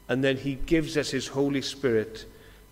and 0.08 0.22
then 0.22 0.36
He 0.36 0.54
gives 0.54 0.96
us 0.96 1.10
His 1.10 1.26
Holy 1.26 1.60
Spirit 1.60 2.24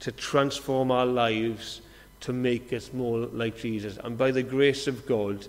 to 0.04 0.12
transform 0.12 0.90
our 0.90 1.06
lives 1.06 1.80
to 2.20 2.30
make 2.30 2.74
us 2.74 2.92
more 2.92 3.20
like 3.20 3.56
Jesus. 3.56 3.96
And 4.04 4.18
by 4.18 4.32
the 4.32 4.42
grace 4.42 4.86
of 4.86 5.06
God, 5.06 5.46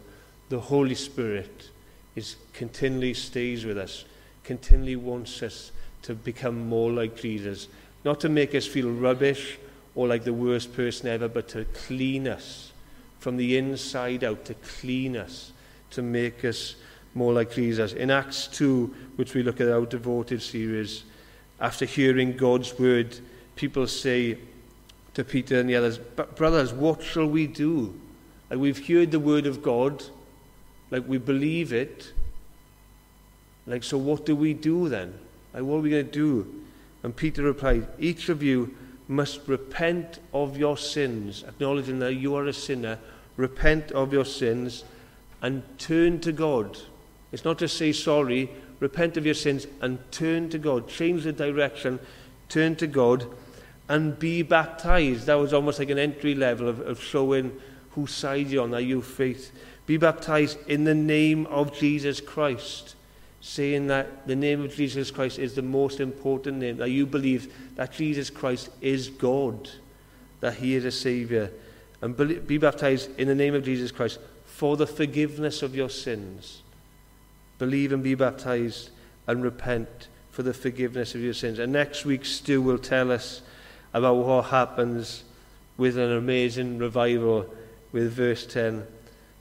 the 0.47 0.61
Holy 0.61 0.95
Spirit 0.95 1.71
is 2.15 2.37
continually 2.53 3.15
stays 3.15 3.65
with 3.65 3.77
us, 3.77 4.05
continually 4.45 4.95
wants 4.95 5.43
us 5.43 5.73
to 6.03 6.15
become 6.15 6.69
more 6.69 6.89
like 6.89 7.17
Jesus. 7.17 7.67
Not 8.05 8.21
to 8.21 8.29
make 8.29 8.55
us 8.55 8.65
feel 8.65 8.89
rubbish 8.89 9.57
or 9.93 10.07
like 10.07 10.23
the 10.23 10.33
worst 10.33 10.73
person 10.73 11.09
ever, 11.09 11.27
but 11.27 11.49
to 11.49 11.65
clean 11.87 12.25
us 12.25 12.71
from 13.19 13.35
the 13.35 13.57
inside 13.57 14.23
out, 14.23 14.45
to 14.45 14.53
clean 14.53 15.17
us, 15.17 15.51
to 15.89 16.01
make 16.01 16.45
us 16.45 16.75
more 17.13 17.33
like 17.33 17.51
Jesus. 17.51 17.91
In 17.91 18.09
Acts 18.09 18.47
2, 18.47 18.95
which 19.17 19.33
we 19.33 19.43
look 19.43 19.59
at 19.59 19.67
our 19.67 19.85
devoted 19.85 20.41
series, 20.41 21.03
after 21.59 21.83
hearing 21.83 22.37
God's 22.37 22.79
word, 22.79 23.17
people 23.55 23.87
say 23.87 24.37
to 25.13 25.23
Peter 25.23 25.59
and 25.59 25.69
the 25.69 25.75
others, 25.75 25.97
Brothers, 25.97 26.73
what 26.73 27.01
shall 27.01 27.27
we 27.27 27.47
do? 27.47 27.99
Like 28.49 28.59
we've 28.59 28.87
heard 28.87 29.11
the 29.11 29.19
word 29.19 29.45
of 29.45 29.61
God, 29.63 30.03
like 30.91 31.07
we 31.07 31.17
believe 31.17 31.73
it. 31.73 32.13
Like, 33.67 33.83
so 33.83 33.97
what 33.97 34.25
do 34.25 34.35
we 34.35 34.53
do 34.53 34.89
then? 34.89 35.13
Like, 35.53 35.63
what 35.63 35.77
are 35.77 35.81
we 35.81 35.89
going 35.89 36.05
to 36.05 36.11
do? 36.11 36.63
And 37.01 37.15
Peter 37.15 37.43
replied, 37.43 37.87
Each 37.97 38.29
of 38.29 38.43
you 38.43 38.75
must 39.07 39.47
repent 39.47 40.19
of 40.33 40.57
your 40.57 40.77
sins, 40.77 41.43
acknowledging 41.47 41.99
that 41.99 42.15
you 42.15 42.35
are 42.35 42.45
a 42.45 42.53
sinner, 42.53 42.99
repent 43.37 43.91
of 43.91 44.13
your 44.13 44.25
sins, 44.25 44.83
and 45.41 45.63
turn 45.77 46.19
to 46.21 46.31
God. 46.31 46.77
It's 47.31 47.45
not 47.45 47.59
to 47.59 47.67
say 47.67 47.91
sorry, 47.91 48.49
repent 48.79 49.17
of 49.17 49.25
your 49.25 49.35
sins 49.35 49.67
and 49.81 49.99
turn 50.11 50.49
to 50.49 50.57
God. 50.57 50.87
Change 50.87 51.23
the 51.23 51.33
direction, 51.33 51.99
turn 52.49 52.75
to 52.77 52.87
God, 52.87 53.25
and 53.88 54.17
be 54.17 54.41
baptized. 54.41 55.28
That 55.28 55.36
was 55.36 55.54
almost 55.54 55.80
like 55.80 55.89
an 55.89 56.00
entry 56.00 56.36
level 56.36 56.67
of, 56.67 56.80
of 56.82 57.02
showing 57.02 57.60
whose 57.91 58.12
side 58.12 58.48
you're 58.48 58.63
on, 58.63 58.74
are 58.74 58.80
you 58.80 59.02
faith? 59.02 59.52
Be 59.86 59.98
baptized 59.98 60.58
in 60.67 60.84
the 60.84 60.95
name 60.95 61.45
of 61.48 61.74
Jesus 61.74 62.19
Christ, 62.19 62.95
saying 63.39 63.88
that 63.88 64.28
the 64.28 64.36
name 64.36 64.62
of 64.62 64.76
Jesus 64.76 65.12
Christ 65.12 65.39
is 65.39 65.56
the 65.56 65.62
most 65.62 66.00
important 66.00 66.58
name, 66.58 66.78
that 66.78 66.89
you 66.89 67.06
believe 67.06 67.54
that 67.76 67.93
Jesus 67.93 68.30
Christ 68.30 68.69
is 68.82 69.10
God, 69.10 69.69
that 70.41 70.56
he 70.56 70.76
is 70.76 70.84
a 70.84 70.91
Savior. 70.91 71.52
And 72.02 72.17
be 72.45 72.58
baptized 72.58 73.17
in 73.17 73.28
the 73.28 73.36
name 73.36 73.56
of 73.56 73.63
Jesus 73.63 73.91
Christ 73.91 74.19
for 74.45 74.76
the 74.76 74.88
forgiveness 74.88 75.62
of 75.62 75.76
your 75.76 75.89
sins. 75.89 76.62
Believe 77.60 77.93
and 77.93 78.04
be 78.04 78.15
baptized 78.15 78.89
and 79.28 79.41
repent 79.41 80.10
for 80.32 80.43
the 80.43 80.54
forgiveness 80.54 81.15
of 81.15 81.21
your 81.21 81.34
sins. 81.34 81.60
And 81.60 81.71
next 81.71 82.04
week, 82.04 82.26
Stu 82.26 82.62
will 82.62 82.78
tell 82.78 83.12
us. 83.12 83.41
About 83.95 84.17
what 84.17 84.43
happens 84.47 85.23
with 85.77 85.97
an 85.97 86.12
amazing 86.12 86.77
revival 86.77 87.49
with 87.93 88.12
verse 88.12 88.45
10. 88.45 88.86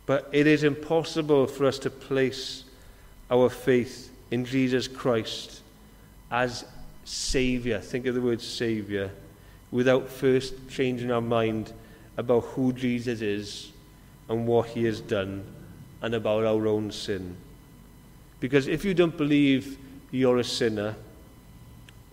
But 0.07 0.29
it 0.31 0.47
is 0.47 0.62
impossible 0.62 1.49
for 1.49 1.67
us 1.67 1.77
to 1.81 1.90
place 1.90 2.62
our 3.33 3.51
faith 3.51 4.12
in 4.31 4.45
Jesus 4.45 4.87
Christ 4.87 5.61
as 6.31 6.64
Saviour, 7.05 7.81
think 7.81 8.07
of 8.07 8.14
the 8.14 8.21
word 8.21 8.40
Saviour, 8.40 9.11
without 9.73 10.09
first 10.09 10.55
changing 10.69 11.11
our 11.11 11.21
mind 11.21 11.73
about 12.17 12.45
who 12.45 12.73
Jesus 12.73 13.23
is 13.23 13.73
and 14.29 14.47
what 14.47 14.69
he 14.69 14.85
has 14.85 15.01
done 15.01 15.45
and 16.01 16.14
about 16.14 16.45
our 16.45 16.69
own 16.69 16.93
sin. 16.93 17.37
Because 18.38 18.69
if 18.69 18.85
you 18.85 18.95
don't 18.95 19.17
believe 19.17 19.79
you're 20.12 20.38
a 20.38 20.45
sinner, 20.45 20.95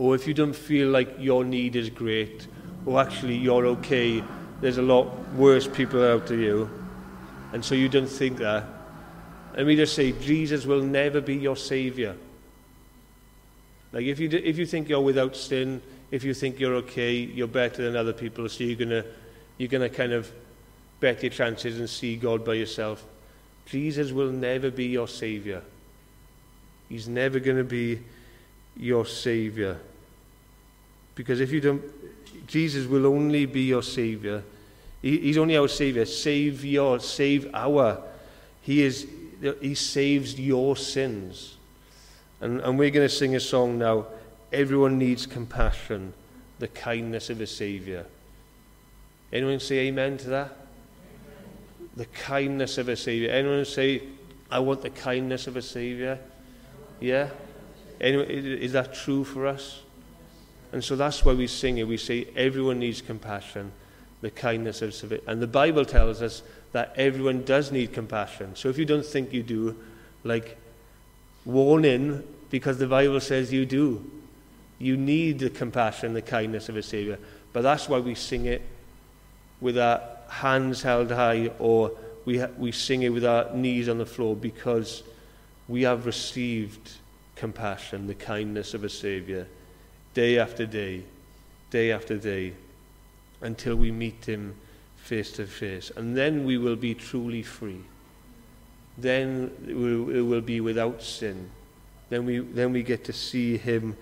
or 0.02 0.16
if 0.16 0.26
you 0.26 0.34
don't 0.34 0.56
feel 0.56 0.90
like 0.90 1.14
your 1.20 1.46
need 1.46 1.76
is 1.76 1.92
great, 1.92 2.48
or 2.88 3.00
actually 3.00 3.36
you're 3.36 3.68
okay, 3.68 4.24
there's 4.60 4.80
a 4.80 4.82
lot 4.82 5.06
worse 5.36 5.68
people 5.68 6.04
out 6.04 6.26
to 6.26 6.36
you, 6.36 6.68
and 7.54 7.64
so 7.64 7.76
you 7.76 7.88
don't 7.88 8.08
think 8.08 8.40
that, 8.40 8.66
let 9.56 9.68
me 9.68 9.76
just 9.76 9.94
say, 9.94 10.12
Jesus 10.14 10.66
will 10.66 10.82
never 10.82 11.22
be 11.22 11.36
your 11.36 11.56
Savior. 11.56 12.18
Like, 13.92 14.06
if 14.06 14.20
you, 14.20 14.28
if 14.32 14.58
you 14.58 14.66
think 14.66 14.90
you're 14.90 15.02
without 15.02 15.36
sin, 15.36 15.84
if 16.10 16.24
you 16.24 16.34
think 16.34 16.60
you're 16.60 16.78
okay, 16.78 17.14
you're 17.14 17.48
better 17.48 17.84
than 17.84 17.96
other 17.96 18.14
people, 18.14 18.50
so 18.50 18.64
you're 18.64 18.88
to 18.88 19.06
you're 19.60 19.70
gonna 19.70 19.88
kind 19.88 20.14
of 20.14 20.32
bet 21.00 21.22
your 21.22 21.30
chances 21.30 21.78
and 21.78 21.88
see 21.88 22.16
God 22.16 22.44
by 22.44 22.56
yourself. 22.56 23.06
Jesus 23.68 24.12
will 24.12 24.32
never 24.32 24.72
be 24.72 24.86
your 24.86 25.08
Savior. 25.08 25.62
He's 26.90 27.08
never 27.08 27.40
going 27.40 27.58
to 27.58 27.64
be 27.64 28.00
your 28.76 29.06
Savior. 29.06 29.78
Because 31.22 31.40
if 31.40 31.52
you 31.52 31.62
don't, 31.62 31.84
Jesus 32.48 32.88
will 32.88 33.06
only 33.06 33.46
be 33.46 33.62
your 33.62 33.84
Savior. 33.84 34.42
He, 35.04 35.20
he's 35.20 35.38
only 35.38 35.56
our 35.56 35.68
Savior. 35.68 36.04
Save 36.04 36.66
your, 36.66 37.00
save 37.00 37.54
our. 37.54 38.02
He 38.64 38.82
is 38.82 39.08
he 39.62 39.76
saves 39.76 40.40
your 40.40 40.76
sins. 40.76 41.58
And, 42.40 42.60
and 42.62 42.80
we're 42.80 42.90
going 42.90 43.08
to 43.08 43.14
sing 43.14 43.36
a 43.36 43.40
song 43.40 43.78
now. 43.78 44.08
Everyone 44.52 44.98
needs 44.98 45.28
compassion, 45.28 46.14
the 46.58 46.70
kindness 46.70 47.30
of 47.30 47.40
a 47.40 47.46
Saviour. 47.46 48.08
Anyone 49.32 49.60
say 49.60 49.78
amen 49.90 50.18
to 50.18 50.30
that? 50.30 50.58
The 51.98 52.06
kindness 52.06 52.80
of 52.80 52.90
a 52.90 52.96
Saviour. 52.96 53.32
Anyone 53.32 53.66
say, 53.66 54.02
I 54.50 54.58
want 54.58 54.82
the 54.82 54.90
kindness 54.90 55.46
of 55.46 55.56
a 55.56 55.62
Saviour? 55.62 56.18
Yeah? 57.00 57.30
Anyone, 58.00 58.26
is 58.26 58.72
that 58.72 58.96
true 58.96 59.24
for 59.24 59.46
us? 59.46 59.82
And 60.72 60.84
so 60.84 60.96
that's 60.96 61.26
why 61.26 61.34
we 61.34 61.48
sing 61.48 61.78
it. 61.78 61.88
We 61.88 61.98
say, 61.98 62.28
everyone 62.36 62.80
needs 62.80 63.02
compassion, 63.02 63.72
the 64.22 64.32
kindness 64.32 64.82
of 64.82 64.94
Saviour. 64.94 65.20
And 65.28 65.42
the 65.42 65.48
Bible 65.48 65.86
tells 65.86 66.22
us 66.22 66.44
that 66.72 66.94
everyone 66.96 67.44
does 67.44 67.72
need 67.72 67.94
compassion. 67.94 68.56
So 68.56 68.70
if 68.70 68.78
you 68.78 68.86
don't 68.86 69.06
think 69.06 69.34
you 69.34 69.44
do, 69.44 69.76
like, 70.24 70.58
warn 71.46 71.86
in 71.86 72.24
because 72.50 72.78
the 72.78 72.88
Bible 72.88 73.20
says 73.20 73.52
you 73.52 73.66
do. 73.66 74.10
You 74.80 74.98
need 74.98 75.40
the 75.40 75.50
compassion, 75.50 76.14
the 76.14 76.22
kindness 76.22 76.70
of 76.70 76.76
a 76.76 76.84
Savior. 76.84 77.20
But 77.54 77.62
that's 77.62 77.90
why 77.90 78.00
we 78.00 78.16
sing 78.16 78.46
it 78.46 78.62
with 79.60 79.78
our 79.78 80.02
hands 80.30 80.82
held 80.82 81.12
high 81.12 81.52
or 81.60 81.92
we, 82.26 82.40
ha- 82.40 82.50
we 82.58 82.72
sing 82.72 83.04
it 83.04 83.10
with 83.10 83.26
our 83.26 83.54
knees 83.54 83.90
on 83.90 83.98
the 83.98 84.06
floor 84.06 84.36
because 84.36 85.04
we 85.68 85.84
have 85.84 86.06
received 86.06 86.92
compassion, 87.36 88.08
the 88.08 88.16
kindness 88.16 88.74
of 88.74 88.84
a 88.84 88.90
Savior, 88.90 89.48
day 90.14 90.38
after 90.40 90.66
day, 90.66 91.04
day 91.70 91.92
after 91.92 92.18
day, 92.18 92.54
until 93.42 93.76
we 93.76 93.92
meet 93.92 94.26
Him 94.26 94.56
face 94.98 95.32
to 95.34 95.46
face. 95.46 95.92
And 95.96 96.16
then 96.16 96.46
we 96.46 96.58
will 96.58 96.76
be 96.76 96.94
truly 96.94 97.44
free. 97.44 97.82
Then 98.98 99.52
it 99.68 99.74
will 99.74 100.42
be 100.42 100.62
without 100.62 101.02
sin. 101.02 101.50
Then 102.10 102.26
we, 102.26 102.40
then 102.40 102.74
we 102.74 102.84
get 102.84 103.04
to 103.06 103.14
see 103.14 103.58
Him 103.58 103.96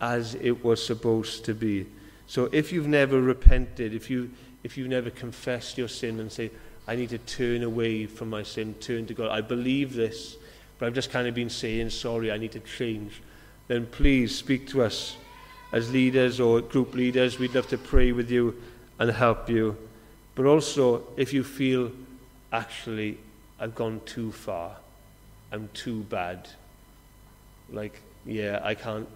as 0.00 0.34
it 0.36 0.64
was 0.64 0.84
supposed 0.84 1.44
to 1.46 1.54
be. 1.54 1.86
So 2.26 2.48
if 2.52 2.72
you've 2.72 2.88
never 2.88 3.20
repented, 3.20 3.94
if, 3.94 4.10
you, 4.10 4.30
if 4.62 4.76
you've 4.76 4.88
never 4.88 5.10
confessed 5.10 5.78
your 5.78 5.88
sin 5.88 6.20
and 6.20 6.30
say, 6.30 6.50
I 6.88 6.96
need 6.96 7.10
to 7.10 7.18
turn 7.18 7.62
away 7.62 8.06
from 8.06 8.30
my 8.30 8.42
sin, 8.42 8.74
turn 8.74 9.06
to 9.06 9.14
God, 9.14 9.30
I 9.30 9.40
believe 9.40 9.94
this, 9.94 10.36
but 10.78 10.86
I've 10.86 10.94
just 10.94 11.10
kind 11.10 11.26
of 11.26 11.34
been 11.34 11.50
saying, 11.50 11.90
sorry, 11.90 12.30
I 12.30 12.38
need 12.38 12.52
to 12.52 12.60
change, 12.60 13.22
then 13.68 13.86
please 13.86 14.34
speak 14.34 14.68
to 14.68 14.82
us 14.82 15.16
as 15.72 15.92
leaders 15.92 16.40
or 16.40 16.60
group 16.60 16.94
leaders. 16.94 17.38
We'd 17.38 17.54
love 17.54 17.68
to 17.68 17.78
pray 17.78 18.12
with 18.12 18.30
you 18.30 18.60
and 18.98 19.10
help 19.10 19.48
you. 19.48 19.76
But 20.34 20.46
also, 20.46 21.02
if 21.16 21.32
you 21.32 21.42
feel, 21.42 21.90
actually, 22.52 23.18
I've 23.58 23.74
gone 23.74 24.00
too 24.04 24.32
far, 24.32 24.76
I'm 25.50 25.68
too 25.72 26.02
bad, 26.02 26.48
like, 27.70 28.00
yeah, 28.24 28.60
I 28.62 28.74
can't, 28.74 29.08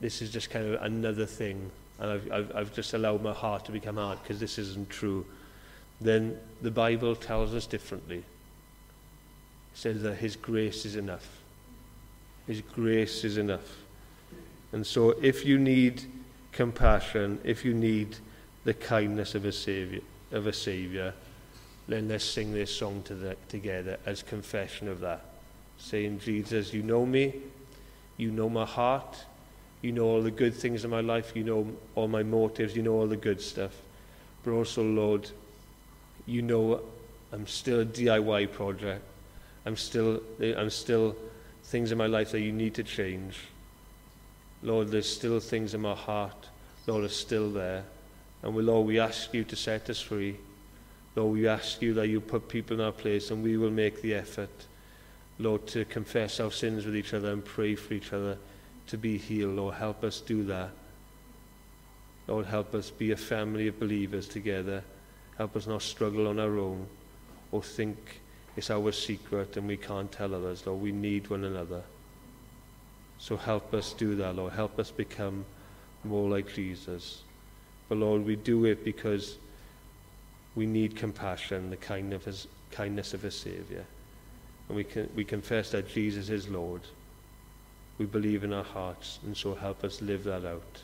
this 0.00 0.22
is 0.22 0.30
just 0.30 0.50
kind 0.50 0.74
of 0.74 0.82
another 0.82 1.26
thing, 1.26 1.70
and 1.98 2.10
I've, 2.10 2.32
I've, 2.32 2.56
I've 2.56 2.74
just 2.74 2.94
allowed 2.94 3.22
my 3.22 3.32
heart 3.32 3.66
to 3.66 3.72
become 3.72 3.96
hard 3.96 4.22
because 4.22 4.40
this 4.40 4.58
isn't 4.58 4.88
true, 4.88 5.26
then 6.00 6.38
the 6.62 6.70
Bible 6.70 7.14
tells 7.14 7.54
us 7.54 7.66
differently. 7.66 8.18
It 8.18 8.24
says 9.74 10.02
that 10.02 10.16
His 10.16 10.34
grace 10.36 10.84
is 10.86 10.96
enough. 10.96 11.28
His 12.46 12.62
grace 12.62 13.22
is 13.24 13.36
enough. 13.36 13.81
And 14.72 14.86
so, 14.86 15.10
if 15.22 15.44
you 15.44 15.58
need 15.58 16.02
compassion, 16.50 17.38
if 17.44 17.64
you 17.64 17.74
need 17.74 18.16
the 18.64 18.74
kindness 18.74 19.34
of 19.34 19.44
a 19.44 19.52
Savior, 19.52 20.00
of 20.30 20.46
a 20.46 20.52
Saviour, 20.52 21.12
then 21.88 22.08
let's 22.08 22.24
sing 22.24 22.52
this 22.52 22.74
song 22.74 23.02
to 23.04 23.14
the, 23.14 23.36
together 23.48 23.98
as 24.06 24.22
confession 24.22 24.88
of 24.88 25.00
that. 25.00 25.24
Saying, 25.78 26.20
Jesus, 26.20 26.72
you 26.72 26.82
know 26.82 27.04
me, 27.04 27.34
you 28.16 28.30
know 28.30 28.48
my 28.48 28.64
heart, 28.64 29.24
you 29.82 29.92
know 29.92 30.04
all 30.04 30.22
the 30.22 30.30
good 30.30 30.54
things 30.54 30.84
in 30.84 30.90
my 30.90 31.00
life, 31.00 31.32
you 31.34 31.42
know 31.42 31.66
all 31.94 32.08
my 32.08 32.22
motives, 32.22 32.76
you 32.76 32.82
know 32.82 32.94
all 32.94 33.08
the 33.08 33.16
good 33.16 33.40
stuff. 33.40 33.72
But 34.44 34.52
also, 34.52 34.82
Lord, 34.82 35.28
you 36.24 36.42
know 36.42 36.80
I'm 37.32 37.46
still 37.46 37.80
a 37.80 37.84
DIY 37.84 38.52
project. 38.52 39.02
I'm 39.64 39.76
still, 39.76 40.20
I'm 40.40 40.70
still 40.70 41.16
things 41.64 41.92
in 41.92 41.98
my 41.98 42.06
life 42.06 42.32
that 42.32 42.40
you 42.40 42.52
need 42.52 42.74
to 42.74 42.84
change. 42.84 43.38
Lord, 44.62 44.88
there's 44.88 45.12
still 45.12 45.40
things 45.40 45.74
in 45.74 45.80
my 45.80 45.94
heart. 45.94 46.48
Lord, 46.86 47.04
are 47.04 47.08
still 47.08 47.50
there. 47.50 47.84
And 48.42 48.54
we, 48.54 48.62
Lord, 48.62 48.86
we 48.86 48.98
ask 48.98 49.32
you 49.34 49.44
to 49.44 49.56
set 49.56 49.88
us 49.90 50.00
free. 50.00 50.36
Lord, 51.14 51.32
we 51.32 51.46
ask 51.46 51.82
you 51.82 51.94
that 51.94 52.08
you 52.08 52.20
put 52.20 52.48
people 52.48 52.78
in 52.78 52.84
our 52.84 52.92
place 52.92 53.30
and 53.30 53.42
we 53.42 53.56
will 53.56 53.70
make 53.70 54.02
the 54.02 54.14
effort, 54.14 54.66
Lord, 55.38 55.66
to 55.68 55.84
confess 55.84 56.40
our 56.40 56.50
sins 56.50 56.86
with 56.86 56.96
each 56.96 57.12
other 57.12 57.32
and 57.32 57.44
pray 57.44 57.74
for 57.74 57.94
each 57.94 58.12
other 58.12 58.38
to 58.86 58.96
be 58.96 59.18
healed. 59.18 59.56
Lord, 59.56 59.74
help 59.74 60.04
us 60.04 60.20
do 60.20 60.44
that. 60.44 60.70
Lord, 62.26 62.46
help 62.46 62.74
us 62.74 62.90
be 62.90 63.10
a 63.10 63.16
family 63.16 63.68
of 63.68 63.78
believers 63.78 64.26
together. 64.28 64.82
Help 65.38 65.56
us 65.56 65.66
not 65.66 65.82
struggle 65.82 66.28
on 66.28 66.38
our 66.38 66.58
own 66.58 66.86
or 67.50 67.62
think 67.62 68.20
It's 68.56 68.70
our 68.70 68.92
secret 68.92 69.56
and 69.56 69.66
we 69.66 69.76
can't 69.76 70.12
tell 70.12 70.34
others, 70.34 70.66
Lord. 70.66 70.82
We 70.82 70.92
need 70.92 71.30
one 71.30 71.44
another. 71.44 71.82
So 73.22 73.36
help 73.36 73.72
us 73.72 73.92
do 73.92 74.16
that, 74.16 74.34
Lord. 74.34 74.52
Help 74.52 74.80
us 74.80 74.90
become 74.90 75.44
more 76.02 76.28
like 76.28 76.52
Jesus. 76.52 77.22
But 77.88 77.98
Lord, 77.98 78.26
we 78.26 78.34
do 78.34 78.64
it 78.64 78.84
because 78.84 79.38
we 80.56 80.66
need 80.66 80.96
compassion, 80.96 81.70
the 81.70 81.76
kindness 81.76 82.16
of 82.16 82.24
his, 82.24 82.46
kindness 82.72 83.14
of 83.14 83.22
his 83.22 83.36
Saviour. 83.36 83.84
And 84.66 84.76
we, 84.76 84.82
can, 84.82 85.08
we 85.14 85.22
confess 85.22 85.70
that 85.70 85.88
Jesus 85.88 86.30
is 86.30 86.48
Lord. 86.48 86.80
We 87.96 88.06
believe 88.06 88.42
in 88.42 88.52
our 88.52 88.64
hearts, 88.64 89.20
and 89.24 89.36
so 89.36 89.54
help 89.54 89.84
us 89.84 90.02
live 90.02 90.24
that 90.24 90.44
out. 90.44 90.82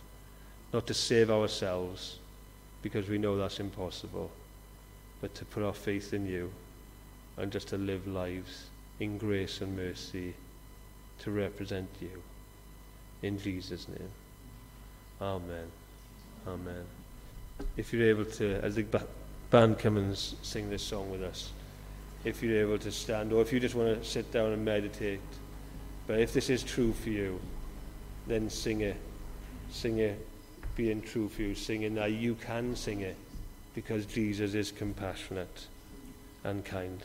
Not 0.72 0.86
to 0.86 0.94
save 0.94 1.32
ourselves, 1.32 2.20
because 2.82 3.08
we 3.08 3.18
know 3.18 3.36
that's 3.36 3.58
impossible, 3.58 4.30
but 5.20 5.34
to 5.34 5.44
put 5.44 5.64
our 5.64 5.74
faith 5.74 6.14
in 6.14 6.24
you 6.28 6.52
and 7.36 7.50
just 7.50 7.66
to 7.68 7.78
live 7.78 8.06
lives 8.06 8.66
in 9.00 9.18
grace 9.18 9.60
and 9.60 9.76
mercy 9.76 10.34
to 11.20 11.30
represent 11.30 11.88
you. 12.00 12.22
In 13.22 13.38
Jesus' 13.38 13.88
name. 13.88 14.10
Amen. 15.20 15.66
Amen. 16.46 16.84
If 17.76 17.92
you're 17.92 18.08
able 18.08 18.24
to, 18.24 18.54
as 18.62 18.76
the 18.76 18.86
band 19.50 19.78
come 19.78 19.96
and 19.96 20.16
sing 20.16 20.70
this 20.70 20.82
song 20.82 21.10
with 21.10 21.22
us, 21.22 21.50
if 22.24 22.42
you're 22.42 22.60
able 22.60 22.78
to 22.78 22.92
stand, 22.92 23.32
or 23.32 23.42
if 23.42 23.52
you 23.52 23.60
just 23.60 23.74
want 23.74 24.00
to 24.00 24.08
sit 24.08 24.30
down 24.32 24.52
and 24.52 24.64
meditate, 24.64 25.20
but 26.06 26.20
if 26.20 26.32
this 26.32 26.50
is 26.50 26.62
true 26.62 26.92
for 26.92 27.10
you, 27.10 27.40
then 28.26 28.48
sing 28.50 28.80
it. 28.80 28.96
Sing 29.70 29.98
it 29.98 30.26
being 30.76 31.02
true 31.02 31.28
for 31.28 31.42
you, 31.42 31.54
singing 31.54 31.96
that 31.96 32.12
you 32.12 32.34
can 32.36 32.76
sing 32.76 33.00
it 33.00 33.16
because 33.74 34.06
Jesus 34.06 34.54
is 34.54 34.70
compassionate 34.70 35.66
and 36.44 36.64
kind. 36.64 37.02